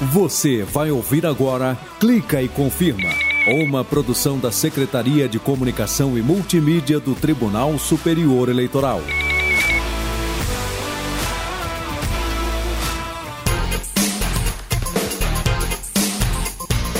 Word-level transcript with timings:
Você 0.00 0.62
vai 0.62 0.90
ouvir 0.90 1.24
agora 1.24 1.74
Clica 1.98 2.42
e 2.42 2.50
Confirma, 2.50 3.08
uma 3.48 3.82
produção 3.82 4.38
da 4.38 4.52
Secretaria 4.52 5.26
de 5.26 5.38
Comunicação 5.38 6.18
e 6.18 6.22
Multimídia 6.22 7.00
do 7.00 7.14
Tribunal 7.14 7.78
Superior 7.78 8.50
Eleitoral. 8.50 9.00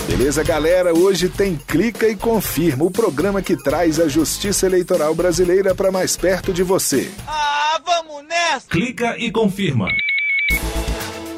Beleza, 0.09 0.43
galera? 0.43 0.95
Hoje 0.95 1.29
tem 1.29 1.55
Clica 1.55 2.09
e 2.09 2.17
Confirma, 2.17 2.85
o 2.85 2.91
programa 2.91 3.43
que 3.43 3.63
traz 3.63 4.01
a 4.01 4.09
justiça 4.09 4.65
eleitoral 4.65 5.15
brasileira 5.15 5.75
para 5.75 5.93
mais 5.93 6.17
perto 6.17 6.51
de 6.51 6.63
você. 6.63 7.11
Ah, 7.29 7.79
vamos 7.85 8.27
nessa! 8.27 8.67
Clica 8.71 9.19
e 9.19 9.31
confirma. 9.31 9.89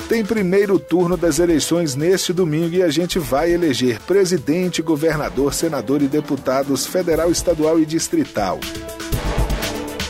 Tem 0.09 0.25
primeiro 0.25 0.79
turno 0.79 1.19
das 1.19 1.39
eleições 1.39 1.95
neste 1.95 2.33
domingo 2.33 2.75
e 2.75 2.83
a 2.83 2.89
gente 2.89 3.19
vai 3.19 3.53
eleger 3.53 4.01
presidente, 4.01 4.81
governador, 4.81 5.53
senador 5.53 6.01
e 6.01 6.09
deputados 6.09 6.87
federal, 6.87 7.31
estadual 7.31 7.79
e 7.79 7.85
distrital. 7.85 8.59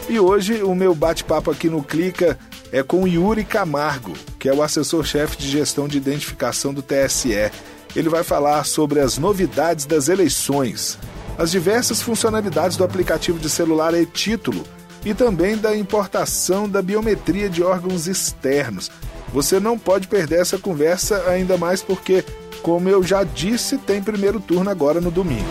E 0.08 0.20
hoje 0.20 0.62
o 0.62 0.72
meu 0.72 0.94
bate-papo 0.94 1.50
aqui 1.50 1.68
no 1.68 1.82
Clica 1.82 2.38
é 2.70 2.80
com 2.80 3.08
Yuri 3.08 3.42
Camargo, 3.42 4.12
que 4.38 4.48
é 4.48 4.54
o 4.54 4.62
assessor-chefe 4.62 5.36
de 5.36 5.48
gestão 5.48 5.88
de 5.88 5.96
identificação 5.96 6.72
do 6.72 6.80
TSE. 6.80 7.50
Ele 7.96 8.08
vai 8.08 8.22
falar 8.22 8.64
sobre 8.64 9.00
as 9.00 9.18
novidades 9.18 9.84
das 9.84 10.08
eleições, 10.08 10.96
as 11.36 11.50
diversas 11.50 12.00
funcionalidades 12.00 12.76
do 12.76 12.84
aplicativo 12.84 13.40
de 13.40 13.50
celular 13.50 13.92
e-título 13.94 14.62
e 15.04 15.12
também 15.12 15.56
da 15.56 15.76
importação 15.76 16.68
da 16.68 16.80
biometria 16.80 17.50
de 17.50 17.64
órgãos 17.64 18.06
externos. 18.06 18.88
Você 19.32 19.60
não 19.60 19.78
pode 19.78 20.08
perder 20.08 20.40
essa 20.40 20.58
conversa, 20.58 21.24
ainda 21.28 21.56
mais 21.56 21.82
porque, 21.82 22.24
como 22.62 22.88
eu 22.88 23.02
já 23.02 23.24
disse, 23.24 23.76
tem 23.78 24.02
primeiro 24.02 24.40
turno 24.40 24.70
agora 24.70 25.00
no 25.00 25.10
domingo. 25.10 25.48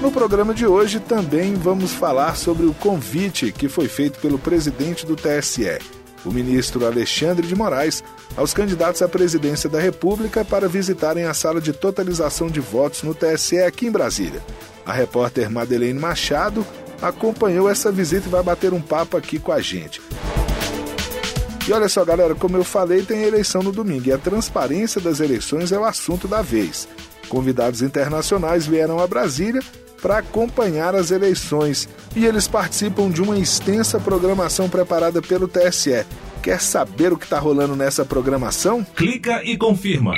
No 0.00 0.10
programa 0.10 0.52
de 0.52 0.66
hoje 0.66 1.00
também 1.00 1.54
vamos 1.54 1.92
falar 1.92 2.36
sobre 2.36 2.66
o 2.66 2.74
convite 2.74 3.50
que 3.50 3.68
foi 3.68 3.88
feito 3.88 4.20
pelo 4.20 4.38
presidente 4.38 5.06
do 5.06 5.16
TSE, 5.16 5.78
o 6.24 6.30
ministro 6.30 6.86
Alexandre 6.86 7.46
de 7.46 7.56
Moraes, 7.56 8.04
aos 8.36 8.52
candidatos 8.52 9.00
à 9.00 9.08
presidência 9.08 9.70
da 9.70 9.80
República 9.80 10.44
para 10.44 10.68
visitarem 10.68 11.24
a 11.24 11.32
sala 11.32 11.60
de 11.60 11.72
totalização 11.72 12.48
de 12.48 12.60
votos 12.60 13.02
no 13.02 13.14
TSE 13.14 13.58
aqui 13.62 13.86
em 13.86 13.90
Brasília. 13.90 14.42
A 14.84 14.92
repórter 14.92 15.50
Madeleine 15.50 15.98
Machado 15.98 16.64
acompanhou 17.00 17.68
essa 17.68 17.90
visita 17.90 18.28
e 18.28 18.30
vai 18.30 18.42
bater 18.42 18.72
um 18.72 18.80
papo 18.80 19.16
aqui 19.16 19.38
com 19.38 19.50
a 19.50 19.60
gente. 19.60 20.00
E 21.68 21.72
olha 21.72 21.88
só, 21.88 22.04
galera, 22.04 22.34
como 22.34 22.56
eu 22.56 22.62
falei, 22.62 23.02
tem 23.02 23.24
eleição 23.24 23.60
no 23.60 23.72
domingo 23.72 24.08
e 24.08 24.12
a 24.12 24.18
transparência 24.18 25.00
das 25.00 25.18
eleições 25.18 25.72
é 25.72 25.78
o 25.78 25.84
assunto 25.84 26.28
da 26.28 26.40
vez. 26.40 26.88
Convidados 27.28 27.82
internacionais 27.82 28.66
vieram 28.66 29.00
a 29.00 29.06
Brasília 29.06 29.60
para 30.00 30.18
acompanhar 30.18 30.94
as 30.94 31.10
eleições 31.10 31.88
e 32.14 32.24
eles 32.24 32.46
participam 32.46 33.10
de 33.10 33.20
uma 33.20 33.36
extensa 33.36 33.98
programação 33.98 34.68
preparada 34.68 35.20
pelo 35.20 35.48
TSE. 35.48 36.06
Quer 36.40 36.60
saber 36.60 37.12
o 37.12 37.18
que 37.18 37.24
está 37.24 37.40
rolando 37.40 37.74
nessa 37.74 38.04
programação? 38.04 38.84
Clica 38.94 39.42
e 39.42 39.56
confirma. 39.56 40.12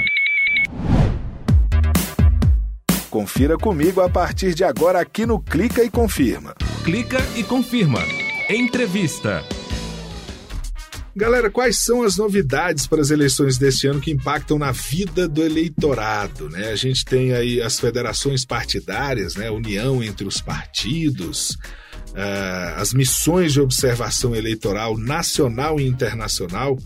Confira 3.08 3.56
comigo 3.56 4.02
a 4.02 4.10
partir 4.10 4.52
de 4.52 4.64
agora 4.64 5.00
aqui 5.00 5.24
no 5.24 5.40
Clica 5.40 5.82
e 5.82 5.88
Confirma. 5.88 6.54
Clica 6.84 7.16
e 7.34 7.42
confirma. 7.42 8.00
Entrevista. 8.50 9.42
Galera, 11.18 11.50
quais 11.50 11.78
são 11.78 12.04
as 12.04 12.16
novidades 12.16 12.86
para 12.86 13.00
as 13.00 13.10
eleições 13.10 13.58
deste 13.58 13.88
ano 13.88 14.00
que 14.00 14.12
impactam 14.12 14.56
na 14.56 14.70
vida 14.70 15.26
do 15.26 15.42
eleitorado? 15.42 16.48
Né? 16.48 16.70
A 16.70 16.76
gente 16.76 17.04
tem 17.04 17.32
aí 17.32 17.60
as 17.60 17.80
federações 17.80 18.44
partidárias, 18.44 19.34
né? 19.34 19.50
união 19.50 20.00
entre 20.00 20.28
os 20.28 20.40
partidos, 20.40 21.58
uh, 22.10 22.76
as 22.76 22.94
missões 22.94 23.52
de 23.52 23.60
observação 23.60 24.32
eleitoral 24.32 24.96
nacional 24.96 25.80
e 25.80 25.88
internacional, 25.88 26.78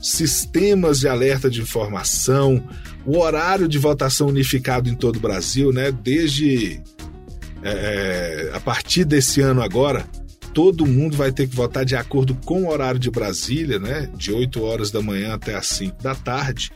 sistemas 0.00 1.00
de 1.00 1.06
alerta 1.06 1.50
de 1.50 1.60
informação, 1.60 2.66
o 3.04 3.18
horário 3.18 3.68
de 3.68 3.76
votação 3.76 4.28
unificado 4.28 4.88
em 4.88 4.94
todo 4.94 5.16
o 5.16 5.20
Brasil, 5.20 5.74
né? 5.74 5.92
desde 5.92 6.80
é, 7.62 8.50
a 8.54 8.60
partir 8.60 9.04
desse 9.04 9.42
ano 9.42 9.60
agora 9.60 10.06
todo 10.58 10.84
mundo 10.84 11.16
vai 11.16 11.30
ter 11.30 11.46
que 11.46 11.54
votar 11.54 11.84
de 11.84 11.94
acordo 11.94 12.34
com 12.34 12.64
o 12.64 12.68
horário 12.68 12.98
de 12.98 13.08
Brasília, 13.12 13.78
né? 13.78 14.10
De 14.16 14.32
8 14.32 14.60
horas 14.60 14.90
da 14.90 15.00
manhã 15.00 15.34
até 15.34 15.54
as 15.54 15.68
5 15.68 16.02
da 16.02 16.16
tarde. 16.16 16.72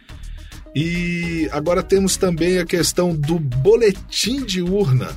E 0.73 1.49
agora 1.51 1.83
temos 1.83 2.17
também 2.17 2.61
a 2.61 2.65
questão 2.65 3.13
do 3.13 3.41
boletim 3.41 4.45
de 4.45 4.63
urna, 4.63 5.09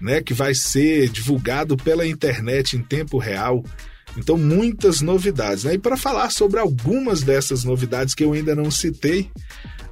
né, 0.00 0.20
que 0.20 0.32
vai 0.32 0.54
ser 0.54 1.08
divulgado 1.08 1.76
pela 1.76 2.06
internet 2.06 2.76
em 2.76 2.84
tempo 2.84 3.18
real. 3.18 3.64
Então, 4.16 4.38
muitas 4.38 5.00
novidades. 5.00 5.64
Né? 5.64 5.74
E 5.74 5.78
para 5.78 5.96
falar 5.96 6.30
sobre 6.30 6.60
algumas 6.60 7.20
dessas 7.20 7.64
novidades 7.64 8.14
que 8.14 8.22
eu 8.22 8.32
ainda 8.32 8.54
não 8.54 8.70
citei, 8.70 9.28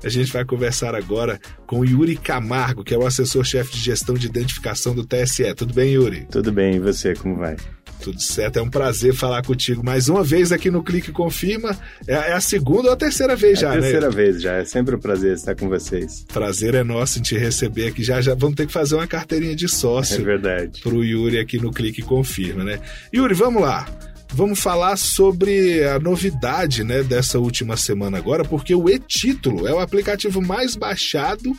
a 0.04 0.08
gente 0.08 0.32
vai 0.32 0.44
conversar 0.44 0.94
agora 0.94 1.40
com 1.66 1.84
Yuri 1.84 2.14
Camargo, 2.14 2.84
que 2.84 2.94
é 2.94 2.98
o 2.98 3.04
assessor-chefe 3.04 3.72
de 3.72 3.80
gestão 3.80 4.14
de 4.14 4.28
identificação 4.28 4.94
do 4.94 5.04
TSE. 5.04 5.52
Tudo 5.56 5.74
bem, 5.74 5.94
Yuri? 5.94 6.24
Tudo 6.30 6.52
bem, 6.52 6.76
e 6.76 6.78
você, 6.78 7.16
como 7.16 7.36
vai? 7.36 7.56
Tudo 8.02 8.20
certo, 8.20 8.58
é 8.58 8.62
um 8.62 8.68
prazer 8.68 9.14
falar 9.14 9.44
contigo 9.44 9.84
mais 9.84 10.08
uma 10.08 10.24
vez 10.24 10.50
aqui 10.50 10.72
no 10.72 10.82
Clique 10.82 11.12
Confirma. 11.12 11.78
É, 12.04 12.14
é 12.14 12.32
a 12.32 12.40
segunda 12.40 12.88
ou 12.88 12.94
a 12.94 12.96
terceira 12.96 13.36
vez 13.36 13.60
já, 13.60 13.68
é 13.68 13.70
a 13.70 13.74
né? 13.76 13.80
terceira 13.82 14.10
vez 14.10 14.42
já, 14.42 14.54
é 14.54 14.64
sempre 14.64 14.96
um 14.96 14.98
prazer 14.98 15.34
estar 15.34 15.54
com 15.54 15.68
vocês. 15.68 16.24
Prazer 16.32 16.74
é 16.74 16.82
nosso 16.82 17.20
em 17.20 17.22
te 17.22 17.38
receber 17.38 17.86
aqui. 17.86 18.02
Já 18.02 18.20
já 18.20 18.34
vamos 18.34 18.56
ter 18.56 18.66
que 18.66 18.72
fazer 18.72 18.96
uma 18.96 19.06
carteirinha 19.06 19.54
de 19.54 19.68
sócio. 19.68 20.20
É 20.20 20.24
verdade. 20.24 20.80
Pro 20.80 21.04
Yuri 21.04 21.38
aqui 21.38 21.58
no 21.58 21.70
Clique 21.70 22.02
Confirma, 22.02 22.64
né? 22.64 22.80
Yuri, 23.14 23.34
vamos 23.34 23.62
lá. 23.62 23.86
Vamos 24.34 24.58
falar 24.58 24.96
sobre 24.96 25.84
a 25.84 25.98
novidade, 26.00 26.82
né, 26.82 27.02
dessa 27.02 27.38
última 27.38 27.76
semana 27.76 28.16
agora, 28.16 28.42
porque 28.42 28.74
o 28.74 28.88
e-título 28.88 29.68
é 29.68 29.74
o 29.74 29.78
aplicativo 29.78 30.40
mais 30.40 30.74
baixado 30.74 31.54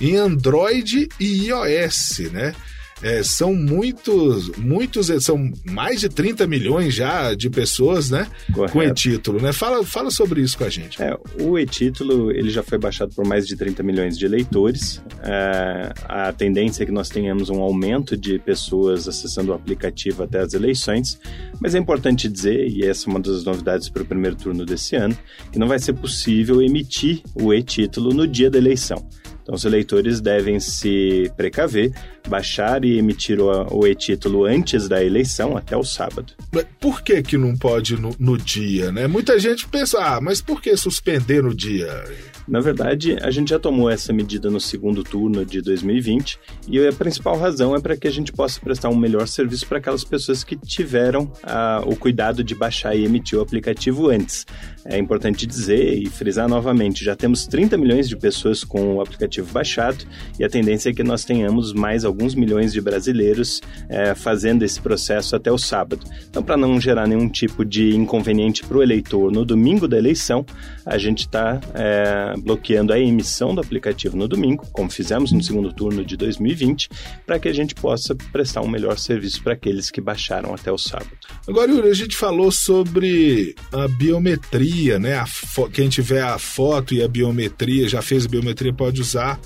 em 0.00 0.16
Android 0.16 1.08
e 1.18 1.46
iOS, 1.46 2.30
né? 2.32 2.54
É, 3.02 3.22
são 3.22 3.54
muitos, 3.54 4.50
muitos, 4.56 5.06
são 5.22 5.50
mais 5.64 6.00
de 6.00 6.08
30 6.08 6.46
milhões 6.46 6.94
já 6.94 7.34
de 7.34 7.48
pessoas, 7.48 8.10
né? 8.10 8.26
Correto. 8.52 8.72
Com 8.72 8.82
e-título, 8.82 9.40
né? 9.40 9.52
Fala, 9.52 9.84
fala 9.84 10.10
sobre 10.10 10.40
isso 10.40 10.58
com 10.58 10.64
a 10.64 10.68
gente. 10.68 11.00
É, 11.02 11.16
o 11.40 11.58
e-título, 11.58 12.30
ele 12.30 12.50
já 12.50 12.62
foi 12.62 12.78
baixado 12.78 13.14
por 13.14 13.26
mais 13.26 13.46
de 13.46 13.56
30 13.56 13.82
milhões 13.82 14.18
de 14.18 14.26
eleitores. 14.26 15.02
É, 15.22 15.92
a 16.04 16.32
tendência 16.32 16.82
é 16.82 16.86
que 16.86 16.92
nós 16.92 17.08
tenhamos 17.08 17.50
um 17.50 17.60
aumento 17.60 18.16
de 18.16 18.38
pessoas 18.38 19.06
acessando 19.08 19.52
o 19.52 19.54
aplicativo 19.54 20.22
até 20.22 20.40
as 20.40 20.54
eleições, 20.54 21.20
mas 21.60 21.74
é 21.74 21.78
importante 21.78 22.28
dizer, 22.28 22.68
e 22.68 22.84
essa 22.84 23.08
é 23.08 23.10
uma 23.10 23.20
das 23.20 23.44
novidades 23.44 23.88
para 23.88 24.02
o 24.02 24.06
primeiro 24.06 24.36
turno 24.36 24.64
desse 24.64 24.96
ano, 24.96 25.16
que 25.52 25.58
não 25.58 25.68
vai 25.68 25.78
ser 25.78 25.92
possível 25.92 26.60
emitir 26.62 27.22
o 27.34 27.52
e-título 27.52 28.12
no 28.12 28.26
dia 28.26 28.50
da 28.50 28.58
eleição. 28.58 29.06
Então, 29.48 29.54
os 29.54 29.64
eleitores 29.64 30.20
devem 30.20 30.60
se 30.60 31.32
precaver, 31.34 31.90
baixar 32.26 32.84
e 32.84 32.98
emitir 32.98 33.40
o, 33.40 33.50
o 33.70 33.86
e-título 33.86 34.44
antes 34.44 34.88
da 34.88 35.02
eleição, 35.04 35.56
até 35.56 35.76
o 35.76 35.84
sábado. 35.84 36.32
Por 36.80 37.02
que 37.02 37.22
que 37.22 37.36
não 37.36 37.56
pode 37.56 38.00
no, 38.00 38.14
no 38.18 38.38
dia, 38.38 38.90
né? 38.90 39.06
Muita 39.06 39.38
gente 39.38 39.66
pensa, 39.68 39.98
ah, 39.98 40.20
mas 40.20 40.40
por 40.40 40.60
que 40.60 40.76
suspender 40.76 41.42
no 41.42 41.54
dia? 41.54 42.04
Na 42.48 42.60
verdade, 42.60 43.18
a 43.20 43.30
gente 43.30 43.50
já 43.50 43.58
tomou 43.58 43.90
essa 43.90 44.10
medida 44.10 44.50
no 44.50 44.58
segundo 44.58 45.04
turno 45.04 45.44
de 45.44 45.60
2020 45.60 46.38
e 46.66 46.86
a 46.86 46.92
principal 46.92 47.38
razão 47.38 47.76
é 47.76 47.80
para 47.80 47.94
que 47.94 48.08
a 48.08 48.10
gente 48.10 48.32
possa 48.32 48.58
prestar 48.58 48.88
um 48.88 48.96
melhor 48.96 49.28
serviço 49.28 49.66
para 49.66 49.76
aquelas 49.76 50.02
pessoas 50.02 50.42
que 50.42 50.56
tiveram 50.56 51.30
ah, 51.42 51.82
o 51.84 51.94
cuidado 51.94 52.42
de 52.42 52.54
baixar 52.54 52.96
e 52.96 53.04
emitir 53.04 53.38
o 53.38 53.42
aplicativo 53.42 54.08
antes. 54.08 54.46
É 54.86 54.96
importante 54.96 55.46
dizer 55.46 55.98
e 55.98 56.06
frisar 56.06 56.48
novamente, 56.48 57.04
já 57.04 57.14
temos 57.14 57.46
30 57.46 57.76
milhões 57.76 58.08
de 58.08 58.16
pessoas 58.16 58.64
com 58.64 58.94
o 58.94 59.02
aplicativo 59.02 59.52
baixado 59.52 60.06
e 60.38 60.44
a 60.44 60.48
tendência 60.48 60.88
é 60.88 60.94
que 60.94 61.02
nós 61.02 61.26
tenhamos 61.26 61.74
mais 61.74 62.02
alguns 62.08 62.34
milhões 62.34 62.72
de 62.72 62.80
brasileiros 62.80 63.60
é, 63.88 64.14
fazendo 64.14 64.64
esse 64.64 64.80
processo 64.80 65.36
até 65.36 65.50
o 65.52 65.58
sábado. 65.58 66.04
Então, 66.28 66.42
para 66.42 66.56
não 66.56 66.80
gerar 66.80 67.06
nenhum 67.06 67.28
tipo 67.28 67.64
de 67.64 67.94
inconveniente 67.94 68.64
para 68.64 68.78
o 68.78 68.82
eleitor 68.82 69.30
no 69.30 69.44
domingo 69.44 69.86
da 69.86 69.96
eleição, 69.96 70.44
a 70.84 70.98
gente 70.98 71.20
está 71.20 71.60
é, 71.74 72.34
bloqueando 72.38 72.92
a 72.92 72.98
emissão 72.98 73.54
do 73.54 73.60
aplicativo 73.60 74.16
no 74.16 74.26
domingo, 74.26 74.66
como 74.72 74.90
fizemos 74.90 75.32
no 75.32 75.42
segundo 75.42 75.72
turno 75.72 76.04
de 76.04 76.16
2020, 76.16 76.88
para 77.26 77.38
que 77.38 77.48
a 77.48 77.52
gente 77.52 77.74
possa 77.74 78.14
prestar 78.32 78.62
um 78.62 78.68
melhor 78.68 78.98
serviço 78.98 79.42
para 79.42 79.52
aqueles 79.52 79.90
que 79.90 80.00
baixaram 80.00 80.54
até 80.54 80.72
o 80.72 80.78
sábado. 80.78 81.10
Agora, 81.46 81.70
Yuri, 81.70 81.88
a 81.88 81.94
gente 81.94 82.16
falou 82.16 82.50
sobre 82.50 83.54
a 83.72 83.86
biometria, 83.88 84.98
né? 84.98 85.16
A 85.16 85.26
quem 85.72 85.88
tiver 85.88 86.22
a 86.22 86.38
foto 86.38 86.94
e 86.94 87.02
a 87.02 87.08
biometria, 87.08 87.88
já 87.88 88.02
fez 88.02 88.24
a 88.24 88.28
biometria, 88.28 88.72
pode 88.72 89.00
usar 89.00 89.38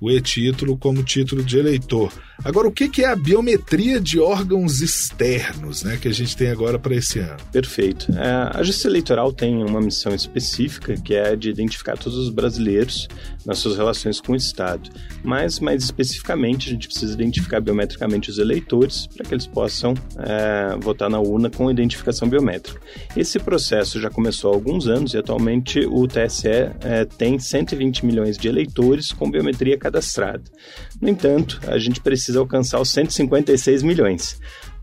o 0.00 0.10
e-título 0.10 0.76
como 0.76 1.02
título 1.02 1.42
de 1.42 1.58
eleitor. 1.58 2.12
Agora, 2.44 2.68
o 2.68 2.72
que 2.72 3.02
é 3.02 3.08
a 3.08 3.16
biometria 3.16 4.00
de 4.00 4.20
órgãos 4.20 4.80
externos 4.80 5.82
né, 5.82 5.98
que 6.00 6.06
a 6.06 6.12
gente 6.12 6.36
tem 6.36 6.50
agora 6.50 6.78
para 6.78 6.94
esse 6.94 7.18
ano? 7.18 7.36
Perfeito. 7.50 8.12
É, 8.12 8.56
a 8.56 8.62
Justiça 8.62 8.86
Eleitoral 8.86 9.32
tem 9.32 9.64
uma 9.64 9.80
missão 9.80 10.14
específica 10.14 10.94
que 10.94 11.14
é 11.14 11.34
de 11.34 11.50
identificar 11.50 11.98
todos 11.98 12.16
os 12.16 12.30
brasileiros 12.30 13.08
nas 13.44 13.58
suas 13.58 13.76
relações 13.76 14.20
com 14.20 14.32
o 14.32 14.36
Estado. 14.36 14.88
Mas, 15.24 15.58
mais 15.58 15.82
especificamente, 15.82 16.68
a 16.68 16.72
gente 16.72 16.86
precisa 16.86 17.12
identificar 17.12 17.60
biometricamente 17.60 18.30
os 18.30 18.38
eleitores 18.38 19.08
para 19.08 19.24
que 19.24 19.34
eles 19.34 19.46
possam 19.46 19.94
é, 20.18 20.76
votar 20.78 21.10
na 21.10 21.18
urna 21.18 21.50
com 21.50 21.68
identificação 21.68 22.28
biométrica. 22.28 22.80
Esse 23.16 23.40
processo 23.40 24.00
já 24.00 24.10
começou 24.10 24.52
há 24.52 24.54
alguns 24.54 24.86
anos 24.86 25.12
e 25.12 25.18
atualmente 25.18 25.80
o 25.80 26.06
TSE 26.06 26.48
é, 26.82 27.04
tem 27.04 27.38
120 27.38 28.06
milhões 28.06 28.38
de 28.38 28.46
eleitores 28.46 29.12
com 29.12 29.28
biometria 29.28 29.76
cadastrada. 29.88 30.44
No 31.00 31.08
entanto, 31.08 31.60
a 31.66 31.78
gente 31.78 32.00
precisa 32.00 32.38
alcançar 32.38 32.80
os 32.80 32.90
156 32.90 33.82
milhões. 33.82 34.38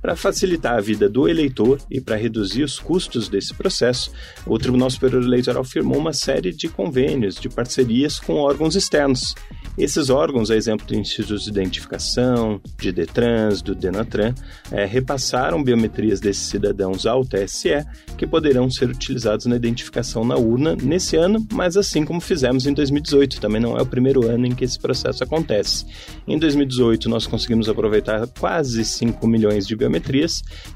Para 0.06 0.16
facilitar 0.16 0.78
a 0.78 0.82
vida 0.82 1.10
do 1.10 1.28
eleitor 1.28 1.80
e 1.90 2.00
para 2.00 2.16
reduzir 2.16 2.62
os 2.62 2.78
custos 2.78 3.28
desse 3.28 3.56
processo, 3.56 4.12
o 4.46 4.56
Tribunal 4.60 4.88
Superior 4.88 5.24
Eleitoral 5.24 5.64
firmou 5.64 5.98
uma 5.98 6.14
série 6.14 6.52
de 6.52 6.70
convênios, 6.70 7.38
de 7.38 7.50
parcerias 7.50 8.20
com 8.20 8.36
órgãos 8.36 8.76
externos. 8.76 9.34
Esses 9.76 10.10
órgãos, 10.10 10.52
a 10.52 10.56
exemplo 10.56 10.86
do 10.86 10.96
Instituto 10.96 11.44
de 11.44 11.50
Identificação, 11.50 12.62
de 12.80 12.92
Detrans, 12.92 13.64
do 13.64 13.74
Denatran, 13.74 14.34
é, 14.72 14.86
repassaram 14.86 15.62
biometrias 15.62 16.20
desses 16.20 16.48
cidadãos 16.48 17.08
ao 17.08 17.26
TSE, 17.26 17.84
que 18.16 18.28
poderão 18.28 18.70
ser 18.70 18.90
utilizados 18.90 19.48
na 19.48 19.56
identificação 19.56 20.24
na 20.24 20.38
urna 20.38 20.78
nesse 20.82 21.18
ano, 21.18 21.46
mas 21.52 21.76
assim 21.76 22.06
como 22.06 22.22
fizemos 22.22 22.68
em 22.68 22.74
2018. 22.74 23.42
Também 23.42 23.60
não 23.60 23.76
é 23.76 23.82
o 23.82 23.86
primeiro 23.86 24.26
ano 24.30 24.46
em 24.46 24.56
que 24.56 24.64
esse 24.64 24.80
processo 24.80 25.24
acontece. 25.24 25.86
Em 26.26 26.38
2018, 26.38 27.10
nós 27.10 27.28
conseguimos 27.28 27.68
aproveitar 27.68 28.26
quase 28.40 28.86
5 28.86 29.28
milhões 29.28 29.68
de 29.68 29.76
biometrias 29.76 29.95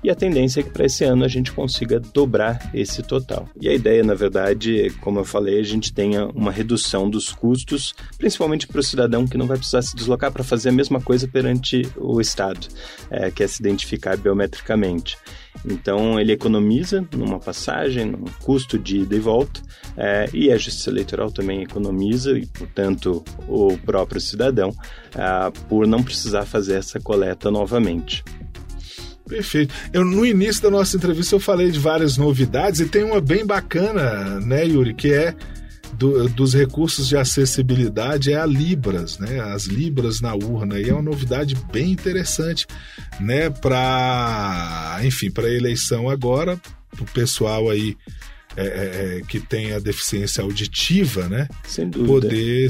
e 0.03 0.09
a 0.09 0.15
tendência 0.15 0.61
é 0.61 0.63
que 0.63 0.69
para 0.69 0.85
esse 0.85 1.03
ano 1.03 1.23
a 1.23 1.27
gente 1.27 1.51
consiga 1.51 1.99
dobrar 1.99 2.69
esse 2.73 3.01
total. 3.01 3.47
E 3.59 3.67
a 3.67 3.73
ideia, 3.73 4.03
na 4.03 4.13
verdade, 4.13 4.91
como 5.01 5.19
eu 5.19 5.25
falei, 5.25 5.59
a 5.59 5.63
gente 5.63 5.93
tenha 5.93 6.27
uma 6.27 6.51
redução 6.51 7.09
dos 7.09 7.29
custos, 7.29 7.93
principalmente 8.17 8.67
para 8.67 8.79
os 8.79 8.87
cidadão 8.87 9.27
que 9.27 9.37
não 9.37 9.47
vai 9.47 9.57
precisar 9.57 9.81
se 9.81 9.95
deslocar 9.95 10.31
para 10.31 10.43
fazer 10.43 10.69
a 10.69 10.73
mesma 10.73 10.99
coisa 10.99 11.27
perante 11.27 11.81
o 11.97 12.19
Estado, 12.19 12.67
é, 13.09 13.31
que 13.31 13.43
é 13.43 13.47
se 13.47 13.61
identificar 13.61 14.17
biometricamente. 14.17 15.17
Então, 15.65 16.19
ele 16.19 16.31
economiza 16.31 17.05
numa 17.11 17.39
passagem, 17.39 18.05
num 18.05 18.25
custo 18.43 18.77
de 18.77 18.99
ida 18.99 19.15
e 19.15 19.19
volta, 19.19 19.61
é, 19.97 20.29
e 20.33 20.51
a 20.51 20.57
Justiça 20.57 20.89
Eleitoral 20.89 21.31
também 21.31 21.61
economiza, 21.61 22.37
e, 22.37 22.45
portanto, 22.45 23.23
o 23.47 23.77
próprio 23.79 24.21
cidadão, 24.21 24.73
é, 25.15 25.51
por 25.67 25.85
não 25.85 26.03
precisar 26.03 26.45
fazer 26.45 26.75
essa 26.75 26.99
coleta 26.99 27.51
novamente. 27.51 28.23
Perfeito. 29.29 29.73
Eu, 29.93 30.03
no 30.03 30.25
início 30.25 30.63
da 30.63 30.71
nossa 30.71 30.97
entrevista 30.97 31.35
eu 31.35 31.39
falei 31.39 31.69
de 31.69 31.79
várias 31.79 32.17
novidades 32.17 32.79
e 32.79 32.87
tem 32.87 33.03
uma 33.03 33.21
bem 33.21 33.45
bacana, 33.45 34.39
né, 34.39 34.65
Yuri, 34.65 34.95
que 34.95 35.13
é 35.13 35.35
do, 35.93 36.27
dos 36.29 36.53
recursos 36.53 37.07
de 37.07 37.17
acessibilidade 37.17 38.31
é 38.31 38.39
a 38.39 38.45
Libras, 38.45 39.19
né? 39.19 39.39
As 39.39 39.65
Libras 39.65 40.21
na 40.21 40.33
urna. 40.33 40.79
E 40.79 40.89
é 40.89 40.93
uma 40.93 41.01
novidade 41.01 41.55
bem 41.71 41.91
interessante, 41.91 42.65
né? 43.19 43.49
Para, 43.49 44.99
enfim, 45.03 45.29
para 45.29 45.49
eleição 45.49 46.09
agora, 46.09 46.59
o 46.99 47.05
pessoal 47.05 47.69
aí 47.69 47.97
é, 48.59 48.65
é, 48.65 49.17
é, 49.17 49.21
que 49.21 49.39
tem 49.39 49.73
a 49.73 49.79
deficiência 49.79 50.43
auditiva, 50.43 51.27
né? 51.29 51.47
Sem 51.63 51.89
dúvida. 51.89 52.27
Poder, 52.27 52.69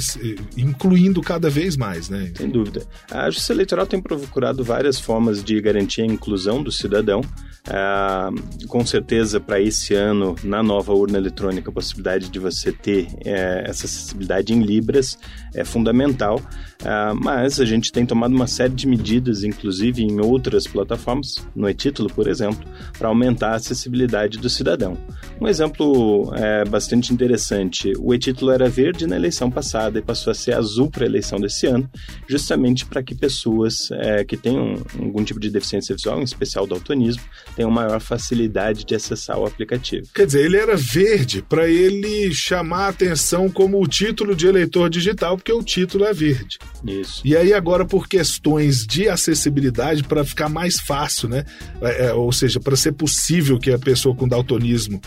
incluindo 0.56 1.22
cada 1.22 1.50
vez 1.50 1.76
mais, 1.76 2.10
né? 2.10 2.32
Sem 2.36 2.50
dúvida. 2.50 2.86
A 3.10 3.30
Justiça 3.30 3.54
Eleitoral 3.54 3.88
tem 3.88 4.02
procurado 4.02 4.64
várias 4.64 5.00
formas 5.00 5.44
de 5.44 5.60
garantir 5.60 6.02
a 6.02 6.06
inclusão 6.06 6.62
do 6.62 6.72
cidadão 6.72 7.22
ah, 7.68 8.32
com 8.68 8.86
certeza, 8.86 9.40
para 9.40 9.60
esse 9.60 9.94
ano, 9.94 10.36
na 10.44 10.64
nova 10.64 10.94
urna 10.94 11.18
eletrônica, 11.18 11.70
a 11.70 11.74
possibilidade 11.74 12.30
de 12.30 12.40
você 12.40 12.72
ter 12.72 13.08
é, 13.24 13.64
essa 13.66 13.86
acessibilidade 13.86 14.54
em 14.54 14.62
Libras 14.62 15.18
é 15.54 15.64
fundamental, 15.64 16.42
ah, 16.84 17.14
mas 17.16 17.60
a 17.60 17.66
gente 17.66 17.92
tem 17.92 18.06
tomado 18.06 18.34
uma 18.34 18.48
série 18.48 18.74
de 18.74 18.88
medidas, 18.88 19.44
inclusive 19.44 20.02
em 20.02 20.20
outras 20.20 20.66
plataformas, 20.66 21.46
no 21.56 21.70
e-título, 21.70 22.10
por 22.10 22.28
exemplo, 22.28 22.68
para 22.98 23.08
aumentar 23.08 23.52
a 23.52 23.56
acessibilidade 23.56 24.40
do 24.40 24.50
cidadão. 24.50 24.98
Um 25.40 25.48
exemplo 25.48 25.79
é, 26.36 26.66
bastante 26.66 27.14
interessante: 27.14 27.94
o 28.00 28.14
e-título 28.14 28.52
era 28.52 28.70
verde 28.70 29.08
na 29.08 29.16
eleição 29.16 29.50
passada 29.50 30.00
e 30.00 30.02
passou 30.02 30.32
a 30.32 30.34
ser 30.34 30.54
azul 30.54 30.90
para 30.90 31.04
a 31.04 31.08
eleição 31.08 31.40
desse 31.40 31.68
ano, 31.68 31.90
justamente 32.28 32.86
para 32.86 33.02
que 33.02 33.16
pessoas 33.16 33.90
é, 33.92 34.24
que 34.24 34.38
tenham 34.38 34.76
algum 34.98 35.24
tipo 35.24 35.40
de 35.40 35.50
deficiência 35.50 35.96
visual, 35.96 36.20
em 36.20 36.24
especial 36.24 36.68
daltonismo, 36.68 37.24
tenham 37.56 37.72
maior 37.72 38.00
facilidade 38.00 38.86
de 38.86 38.96
acessar 38.96 39.38
o 39.38 39.46
aplicativo. 39.46 40.08
Quer 40.14 40.26
dizer, 40.26 40.46
ele 40.46 40.58
era 40.58 40.76
verde 40.76 41.42
para 41.42 41.68
ele 41.68 42.34
chamar 42.34 42.86
a 42.86 42.90
atenção 42.90 43.50
como 43.50 43.82
o 43.82 43.88
título 43.88 44.36
de 44.36 44.48
eleitor 44.48 44.90
digital, 44.90 45.38
porque 45.38 45.54
o 45.54 45.64
título 45.64 46.06
é 46.06 46.14
verde. 46.14 46.58
Isso. 46.86 47.22
E 47.26 47.36
aí 47.36 47.54
agora 47.54 47.86
por 47.86 48.08
questões 48.08 48.86
de 48.86 49.10
acessibilidade 49.10 50.04
para 50.04 50.24
ficar 50.24 50.50
mais 50.50 50.80
fácil, 50.80 51.30
né? 51.30 51.46
É, 51.82 52.08
é 52.08 52.14
ou 52.14 52.32
seja, 52.32 52.60
para 52.60 52.76
ser 52.76 52.94
possível 52.94 53.60
que 53.60 53.72
a 53.72 53.80
pessoa 53.80 54.16
com 54.16 54.28
daltonismo 54.28 55.02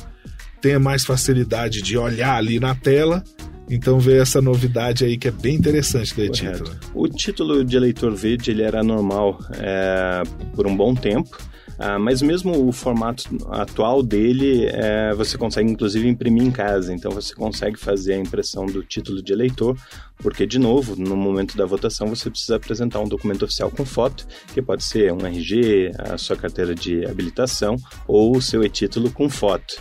tenha 0.63 0.79
mais 0.79 1.05
facilidade 1.05 1.83
de 1.83 1.99
olhar 1.99 2.37
ali 2.37 2.59
na 2.59 2.75
tela, 2.75 3.23
então 3.69 3.99
veio 3.99 4.23
essa 4.23 4.41
novidade 4.41 5.05
aí 5.05 5.19
que 5.19 5.29
é 5.29 5.31
bem 5.31 5.57
interessante 5.57 6.15
do 6.15 6.29
título. 6.31 6.71
O 6.95 7.09
título 7.09 7.65
de 7.65 7.77
eleitor 7.77 8.15
verde 8.15 8.53
ele 8.53 8.63
era 8.63 8.83
normal 8.83 9.39
é, 9.59 10.23
por 10.55 10.67
um 10.67 10.75
bom 10.75 10.95
tempo. 10.95 11.37
Ah, 11.79 11.99
mas 11.99 12.23
mesmo 12.23 12.69
o 12.69 12.71
formato 12.71 13.25
atual 13.51 14.05
dele, 14.05 14.67
é, 14.67 15.13
você 15.15 15.37
consegue 15.37 15.69
inclusive 15.69 16.07
imprimir 16.07 16.45
em 16.45 16.51
casa, 16.51 16.95
então 16.95 17.11
você 17.11 17.35
consegue 17.35 17.77
fazer 17.77 18.13
a 18.13 18.19
impressão 18.19 18.67
do 18.67 18.85
título 18.85 19.21
de 19.21 19.33
eleitor, 19.33 19.77
porque, 20.19 20.47
de 20.47 20.61
novo, 20.61 20.95
no 20.95 21.17
momento 21.17 21.57
da 21.57 21.67
votação 21.67 22.07
você 22.07 22.31
precisa 22.31 22.55
apresentar 22.55 23.01
um 23.01 23.09
documento 23.09 23.45
oficial 23.45 23.69
com 23.69 23.85
foto, 23.85 24.29
que 24.55 24.63
pode 24.63 24.85
ser 24.85 25.13
um 25.13 25.27
RG, 25.27 25.91
a 25.99 26.17
sua 26.17 26.37
carteira 26.37 26.73
de 26.73 27.05
habilitação 27.05 27.75
ou 28.07 28.37
o 28.37 28.43
seu 28.43 28.63
e-título 28.63 29.11
com 29.11 29.29
foto. 29.29 29.75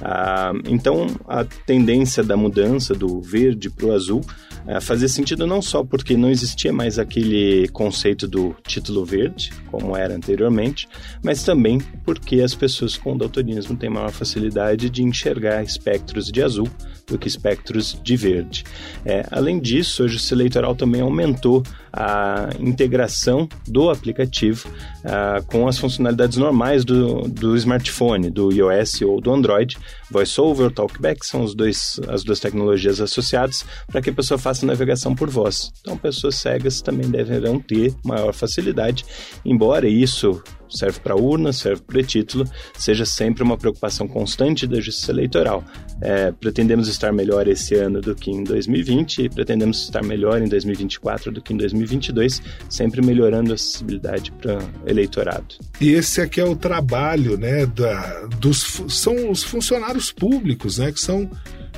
Ah, 0.00 0.52
então, 0.66 1.06
a 1.26 1.44
tendência 1.44 2.22
da 2.22 2.36
mudança 2.36 2.94
do 2.94 3.20
verde 3.20 3.70
para 3.70 3.86
o 3.86 3.92
azul 3.92 4.22
ah, 4.68 4.80
fazia 4.80 5.08
sentido 5.08 5.46
não 5.46 5.62
só 5.62 5.84
porque 5.84 6.16
não 6.16 6.30
existia 6.30 6.72
mais 6.72 6.98
aquele 6.98 7.68
conceito 7.68 8.26
do 8.26 8.54
título 8.66 9.04
verde, 9.04 9.52
como 9.70 9.96
era 9.96 10.14
anteriormente, 10.14 10.88
mas 11.22 11.42
também 11.42 11.78
porque 12.04 12.40
as 12.40 12.54
pessoas 12.54 12.96
com 12.96 13.16
daltonismo 13.16 13.76
têm 13.76 13.90
maior 13.90 14.10
facilidade 14.10 14.90
de 14.90 15.02
enxergar 15.02 15.62
espectros 15.62 16.30
de 16.30 16.42
azul 16.42 16.68
do 17.06 17.16
que 17.16 17.28
espectros 17.28 17.98
de 18.02 18.16
verde. 18.16 18.64
É, 19.04 19.24
além 19.30 19.60
disso, 19.60 20.02
a 20.02 20.08
Justiça 20.08 20.34
Eleitoral 20.34 20.74
também 20.74 21.00
aumentou 21.00 21.62
a 21.92 22.50
integração 22.60 23.48
do 23.66 23.88
aplicativo 23.88 24.68
uh, 24.68 25.44
com 25.46 25.66
as 25.66 25.78
funcionalidades 25.78 26.36
normais 26.36 26.84
do, 26.84 27.22
do 27.22 27.56
smartphone, 27.56 28.28
do 28.28 28.52
iOS 28.52 29.00
ou 29.02 29.20
do 29.20 29.32
Android, 29.32 29.78
VoiceOver, 30.10 30.70
TalkBack, 30.70 31.24
são 31.24 31.42
os 31.42 31.54
dois, 31.54 31.98
as 32.08 32.22
duas 32.22 32.38
tecnologias 32.38 33.00
associadas 33.00 33.64
para 33.86 34.02
que 34.02 34.10
a 34.10 34.12
pessoa 34.12 34.36
faça 34.36 34.55
navegação 34.64 35.14
por 35.14 35.28
voz. 35.28 35.72
Então, 35.80 35.96
pessoas 35.98 36.36
cegas 36.36 36.80
também 36.80 37.10
deverão 37.10 37.60
ter 37.60 37.94
maior 38.04 38.32
facilidade, 38.32 39.04
embora 39.44 39.88
isso 39.88 40.42
serve 40.68 41.00
para 41.00 41.16
urna, 41.16 41.52
serve 41.52 41.82
para 41.82 42.02
título, 42.02 42.44
seja 42.76 43.04
sempre 43.04 43.42
uma 43.42 43.56
preocupação 43.56 44.06
constante 44.06 44.66
da 44.66 44.80
Justiça 44.80 45.12
Eleitoral. 45.12 45.64
É, 46.00 46.32
pretendemos 46.32 46.88
estar 46.88 47.12
melhor 47.12 47.48
esse 47.48 47.74
ano 47.74 48.00
do 48.00 48.14
que 48.14 48.30
em 48.30 48.44
2020 48.44 49.22
e 49.22 49.28
pretendemos 49.28 49.82
estar 49.84 50.02
melhor 50.02 50.40
em 50.42 50.48
2024 50.48 51.32
do 51.32 51.40
que 51.40 51.52
em 51.52 51.56
2022, 51.56 52.42
sempre 52.68 53.04
melhorando 53.04 53.52
a 53.52 53.54
acessibilidade 53.54 54.32
para 54.32 54.58
eleitorado. 54.86 55.56
E 55.80 55.90
esse 55.90 56.20
aqui 56.20 56.40
é 56.40 56.44
o 56.44 56.56
trabalho, 56.56 57.36
né, 57.36 57.66
da, 57.66 58.26
dos, 58.40 58.82
são 58.88 59.30
os 59.30 59.42
funcionários 59.42 60.12
públicos, 60.12 60.78
né, 60.78 60.92
que 60.92 61.00
são 61.00 61.30